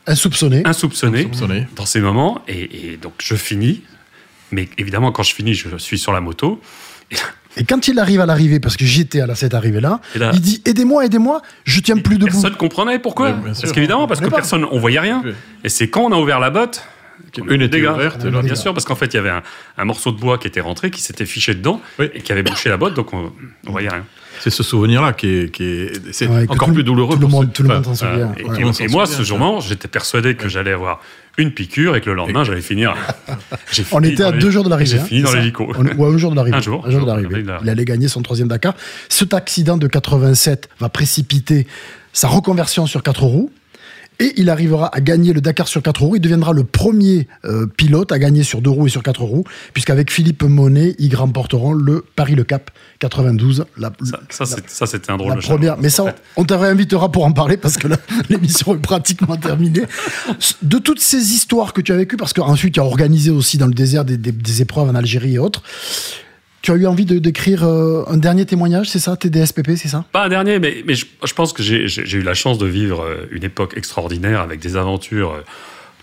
Insoupçonné. 0.07 0.63
insoupçonnées 0.65 1.21
Insoupçonnées. 1.27 1.67
dans 1.77 1.87
ces 1.87 2.01
moments. 2.01 2.43
Et, 2.49 2.93
et 2.93 2.97
donc 2.97 3.15
je 3.19 3.35
finis. 3.35 3.83
Mais 4.51 4.69
évidemment 4.79 5.13
quand 5.13 5.23
je 5.23 5.35
finis 5.35 5.55
je 5.55 5.77
suis 5.79 5.99
sur 5.99 6.13
la 6.13 6.21
moto. 6.21 6.61
Et 7.11 7.17
quand 7.69 7.89
il 7.89 7.99
arrive 7.99 8.21
à 8.21 8.27
l'arrivée, 8.27 8.61
parce 8.61 8.77
que 8.77 8.85
j'étais 8.85 9.21
à 9.21 9.27
la- 9.27 9.35
cette 9.35 9.55
arrivée-là, 9.55 10.01
Et 10.15 10.19
là- 10.19 10.31
il 10.35 10.41
dit 10.41 10.63
Aidez-moi, 10.65 11.05
aidez-moi, 11.07 11.43
je 11.65 11.81
tiens 11.81 11.97
plus 11.97 12.17
debout. 12.19 12.33
personne 12.33 12.55
comprenait 12.57 12.99
pourquoi 12.99 13.31
Oui, 13.31 13.53
parce 13.61 13.73
qu'évidemment 13.73 14.07
parce 14.07 14.21
On 14.21 14.25
que 14.25 14.29
pas. 14.31 14.37
personne 14.37 14.65
on 14.71 14.79
voyait 14.79 15.01
rien 15.01 15.23
et 15.65 15.69
c'est 15.69 15.89
quand 15.89 16.03
on 16.03 16.13
a 16.13 16.17
ouvert 16.17 16.41
la 16.41 16.51
botte 16.51 16.85
Une 17.37 17.45
était 17.47 17.59
des 17.59 17.69
dégâts. 17.69 17.89
ouverte, 17.91 18.25
et 18.25 18.31
l'autre- 18.31 18.45
bien 18.45 18.55
sûr 18.55 18.73
parce 18.73 18.85
qu'en 18.85 18.95
fait 18.95 19.07
il 19.07 19.15
y 19.15 19.19
avait 19.21 19.31
un, 19.31 19.43
un 19.77 19.85
morceau 19.85 20.13
de 20.13 20.19
bois 20.19 20.39
qui 20.39 20.47
était 20.47 20.61
rentré 20.61 20.91
qui 20.91 21.03
s'était 21.03 21.27
fiché 21.27 21.55
dedans 21.55 21.81
Oui. 21.99 22.09
et 22.15 22.21
qui 22.21 22.31
avait 22.33 22.43
bouché 22.45 22.69
la 22.69 22.77
botte 22.77 22.95
donc 22.95 23.13
on, 23.13 23.33
on 23.67 23.71
voyait 23.73 23.89
rien 23.89 24.05
C'est 24.41 24.51
ce 24.51 24.63
souvenir-là 24.63 25.13
qui 25.13 25.27
est, 25.29 25.51
qui 25.51 25.65
est, 25.65 25.93
c'est 26.13 26.27
Ouais, 26.27 26.47
que 26.47 26.53
encore 26.53 26.69
tout- 26.69 26.75
plus 26.75 26.85
douloureux. 26.85 27.15
Tout 27.17 27.21
le 27.21 27.29
pour 27.29 27.31
monde, 27.31 27.47
ceux- 27.47 27.53
tout 27.53 27.63
le 27.63 27.69
monde 27.69 27.79
enfin, 27.81 27.95
s'en 27.95 28.07
souvient. 28.11 28.33
Et, 28.39 28.45
Ouais. 28.45 28.61
et- 28.61 28.65
on 28.65 28.73
s'en 28.73 28.85
et 28.85 28.89
moi, 28.89 29.07
souvient, 29.07 29.19
ce 29.19 29.23
jour-là, 29.25 29.59
j'étais 29.61 29.89
persuadé 29.89 30.35
que 30.35 30.49
j'allais 30.49 30.73
avoir 30.73 31.01
une 31.37 31.53
piqûre 31.53 31.95
et 31.97 32.01
que 32.01 32.11
le 32.11 32.17
lendemain, 32.17 32.43
j'allais 32.45 32.61
finir. 32.61 32.95
On 33.93 34.03
était 34.03 34.23
à 34.25 34.31
les- 34.33 34.39
deux 34.39 34.51
jours 34.51 34.65
de 34.65 34.71
l'arrivée. 34.71 34.91
J'ai 34.91 34.99
hein, 34.99 35.05
fini 35.05 35.21
c'est 35.25 35.27
dans 35.33 35.39
l'hélico. 35.39 35.73
On- 35.77 35.97
Ou 35.97 36.05
à 36.05 36.09
un 36.15 36.19
jour 36.19 36.31
de 36.33 36.37
l'arrivée. 36.37 36.57
Un 36.57 36.61
jour, 36.61 36.85
Un 36.87 36.91
jour 36.91 37.03
de 37.03 37.07
l'arrivée. 37.07 37.45
Il 37.63 37.69
allait 37.71 37.85
gagner 37.85 38.09
son 38.09 38.23
troisième 38.23 38.49
Dakar. 38.49 38.75
Cet 39.09 39.35
accident 39.35 39.77
de 39.77 39.87
87 39.87 40.69
va 40.81 40.89
précipiter 40.89 41.67
sa 42.13 42.29
reconversion 42.29 42.87
sur 42.87 43.03
quatre 43.03 43.23
roues. 43.23 43.51
Et 44.21 44.33
il 44.37 44.51
arrivera 44.51 44.89
à 44.93 45.01
gagner 45.01 45.33
le 45.33 45.41
Dakar 45.41 45.69
sur 45.69 45.81
quatre 45.81 46.03
roues. 46.03 46.17
Il 46.17 46.21
deviendra 46.21 46.53
le 46.53 46.65
premier 46.65 47.29
euh, 47.45 47.67
pilote 47.67 48.11
à 48.11 48.19
gagner 48.19 48.43
sur 48.43 48.61
deux 48.61 48.71
roues 48.71 48.89
et 48.89 48.91
sur 48.91 49.05
quatre 49.05 49.23
roues, 49.23 49.45
puisqu'avec 49.75 50.11
Philippe 50.11 50.43
Monet, 50.43 50.97
ils 50.99 51.15
remporteront 51.15 51.73
le 51.73 52.05
Paris-Le 52.17 52.43
Cap 52.43 52.73
92. 52.99 53.67
La, 53.77 53.93
Ça, 54.29 54.45
c'était 54.87 55.13
un 55.13 55.17
drôle 55.19 55.31
la 55.31 55.37
de 55.37 55.41
première, 55.43 55.61
challenge. 55.75 55.83
mais 55.83 55.89
ça, 55.91 56.15
on- 56.37 56.43
réinvitera 56.59 57.13
pour 57.13 57.25
en 57.27 57.33
parler 57.33 57.57
parce 57.57 57.77
que 57.77 57.87
l'émission 58.29 58.75
est 58.75 58.79
pratiquement 58.83 59.37
terminée. 59.37 59.83
De 60.63 60.79
toutes 60.79 61.01
ces 61.01 61.33
histoires 61.33 61.73
que 61.73 61.81
tu 61.81 61.93
as 61.93 61.97
vécues, 61.97 62.17
parce 62.17 62.33
qu'ensuite 62.33 62.75
tu 62.75 62.81
as 62.81 62.85
organisé 62.85 63.31
aussi 63.31 63.57
dans 63.57 63.67
le 63.69 63.75
désert 63.75 64.05
des, 64.05 64.17
des- 64.17 64.33
des 64.33 64.63
épreuves 64.63 64.89
en 64.89 64.97
Algérie 64.97 65.35
et 65.35 65.39
autres, 65.39 65.63
tu 66.63 66.73
as 66.73 66.75
eu 66.75 66.87
envie 66.87 67.05
de 67.05 67.19
d'écrire 67.19 67.65
euh, 67.65 68.05
un 68.09 68.17
dernier 68.17 68.45
témoignage, 68.47 68.89
c'est 68.89 68.99
ça, 68.99 69.17
TDSPP, 69.17 69.73
c'est 69.77 69.89
ça? 69.89 70.05
Pas 70.13 70.25
un 70.25 70.29
dernier, 70.29 70.59
mais, 70.59 70.83
mais 70.87 70.95
je, 70.95 71.07
je 71.25 71.33
pense 71.35 71.53
que 71.53 71.63
j'ai 71.63 71.87
eu 72.17 72.23
la 72.23 72.35
chance 72.35 72.59
de 72.59 72.67
vivre 72.67 73.03
euh, 73.03 73.27
une 73.31 73.45
époque 73.45 73.75
extraordinaire 73.77 74.41
avec 74.41 74.61
des 74.61 74.77
aventures. 74.77 75.33
euh, 75.33 75.41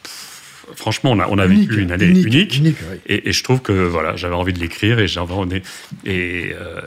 pff, 0.03 0.65
Franchement, 0.75 1.11
on 1.11 1.19
a, 1.19 1.27
on 1.29 1.37
a 1.37 1.45
vécu 1.45 1.81
une 1.81 1.91
année 1.91 2.05
unique. 2.05 2.57
unique, 2.57 2.77
oui. 2.91 2.97
Et, 3.07 3.29
et 3.29 3.33
je 3.33 3.43
trouve 3.43 3.61
que 3.61 3.71
voilà, 3.71 4.15
j'avais 4.15 4.33
envie 4.35 4.53
de 4.53 4.59
l'écrire 4.59 4.99
et 4.99 5.07
j'avais 5.07 5.33
envie- 5.33 5.61
et, 6.05 6.53
euh, 6.59 6.81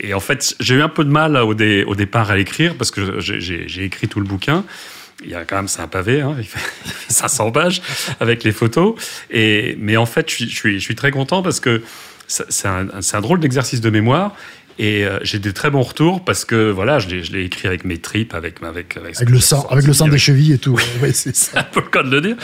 et 0.00 0.14
en 0.14 0.20
fait 0.20 0.54
j'ai 0.60 0.76
eu 0.76 0.82
un 0.82 0.88
peu 0.88 1.04
de 1.04 1.10
mal 1.10 1.36
au, 1.36 1.54
dé- 1.54 1.84
au 1.86 1.94
départ 1.96 2.30
à 2.30 2.36
l'écrire 2.36 2.74
parce 2.76 2.90
que 2.90 3.20
j'ai- 3.20 3.84
écrit 3.84 4.06
tout 4.08 4.20
le 4.20 4.26
bouquin. 4.26 4.64
Il 5.24 5.30
y 5.30 5.34
a 5.34 5.44
quand 5.44 5.56
même 5.56 5.68
c'est 5.68 5.80
un 5.80 5.88
pavé, 5.88 6.20
hein, 6.20 6.34
il, 6.38 6.44
fait, 6.44 6.58
il 6.86 6.90
fait 6.92 7.12
500 7.12 7.50
pages 7.52 7.80
avec 8.20 8.44
les 8.44 8.52
photos. 8.52 8.94
Et 9.30 9.76
mais 9.80 9.96
en 9.96 10.06
fait 10.06 10.28
je 10.30 10.34
suis, 10.34 10.48
je 10.50 10.54
suis, 10.54 10.74
je 10.74 10.84
suis 10.84 10.94
très 10.94 11.10
content 11.10 11.42
parce 11.42 11.58
que 11.60 11.82
c'est 12.26 12.66
un, 12.66 13.20
drôle 13.20 13.40
d'exercice 13.40 13.80
de 13.80 13.90
mémoire 13.90 14.34
Et 14.78 15.04
euh, 15.04 15.18
j'ai 15.22 15.38
des 15.38 15.52
très 15.52 15.70
bons 15.70 15.82
retours 15.82 16.24
parce 16.24 16.44
que 16.44 16.70
voilà, 16.70 16.98
je 16.98 17.08
l'ai, 17.08 17.44
écrit 17.44 17.68
avec 17.68 17.84
mes 17.84 17.98
tripes, 17.98 18.34
avec 18.34 18.62
avec 18.62 18.96
avec, 18.96 19.16
avec 19.16 19.30
le 19.30 19.40
sang, 19.40 19.66
avec 19.70 19.86
le 19.86 19.92
sang 19.92 20.08
des 20.08 20.18
chevilles 20.18 20.52
et 20.52 20.58
tout. 20.58 20.78
Oui, 21.02 21.10
c'est 21.12 21.34
ça. 21.36 21.60
un 21.60 21.62
peu 21.64 21.80
le 21.80 21.88
cas 21.88 22.02
de 22.02 22.10
le 22.10 22.20
dire. 22.20 22.36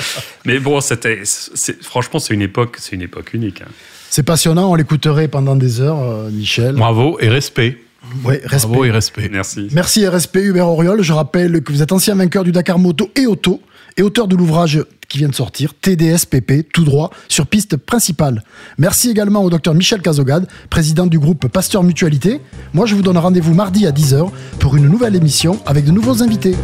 Mais 0.45 0.59
bon, 0.59 0.81
c'était, 0.81 1.21
c'est, 1.25 1.83
franchement, 1.83 2.19
c'est 2.19 2.35
une 2.35 2.43
époque, 2.43 2.77
c'est 2.79 2.95
une 2.95 3.03
époque 3.03 3.35
unique. 3.35 3.63
Hein. 3.63 3.71
C'est 4.11 4.25
passionnant, 4.25 4.71
on 4.71 4.75
l'écouterait 4.75 5.29
pendant 5.29 5.55
des 5.57 5.81
heures, 5.81 6.03
euh, 6.03 6.31
Michel. 6.31 6.75
Bravo 6.75 7.19
et 7.21 7.29
respect. 7.29 7.79
Ouais, 8.25 8.41
respect. 8.45 8.69
Bravo 8.69 8.85
et 8.85 8.91
respect. 8.91 9.29
Merci. 9.31 9.69
Merci 9.73 10.03
et 10.03 10.09
respect, 10.09 10.43
Hubert 10.43 10.67
Auriol. 10.67 11.03
Je 11.03 11.13
rappelle 11.13 11.63
que 11.63 11.73
vous 11.73 11.83
êtes 11.83 11.93
ancien 11.93 12.15
vainqueur 12.17 12.43
du 12.43 12.51
Dakar 12.51 12.79
Moto 12.79 13.11
et 13.15 13.27
Auto 13.27 13.61
et 13.97 14.03
auteur 14.03 14.27
de 14.27 14.37
l'ouvrage 14.37 14.83
qui 15.11 15.19
vient 15.19 15.29
de 15.29 15.35
sortir, 15.35 15.75
TDSPP, 15.75 16.71
tout 16.73 16.85
droit, 16.85 17.11
sur 17.29 17.47
piste 17.47 17.77
principale. 17.77 18.43
Merci 18.79 19.11
également 19.11 19.43
au 19.45 19.51
docteur 19.51 19.75
Michel 19.75 20.01
Cazogade, 20.01 20.47
président 20.71 21.07
du 21.07 21.19
groupe 21.19 21.49
Pasteur 21.49 21.83
Mutualité. 21.83 22.41
Moi, 22.73 22.87
je 22.87 22.95
vous 22.95 23.03
donne 23.03 23.19
rendez-vous 23.19 23.53
mardi 23.53 23.87
à 23.87 23.91
10h 23.91 24.31
pour 24.61 24.77
une 24.77 24.89
nouvelle 24.89 25.17
émission 25.17 25.59
avec 25.67 25.85
de 25.85 25.91
nouveaux 25.91 26.23
invités. 26.23 26.55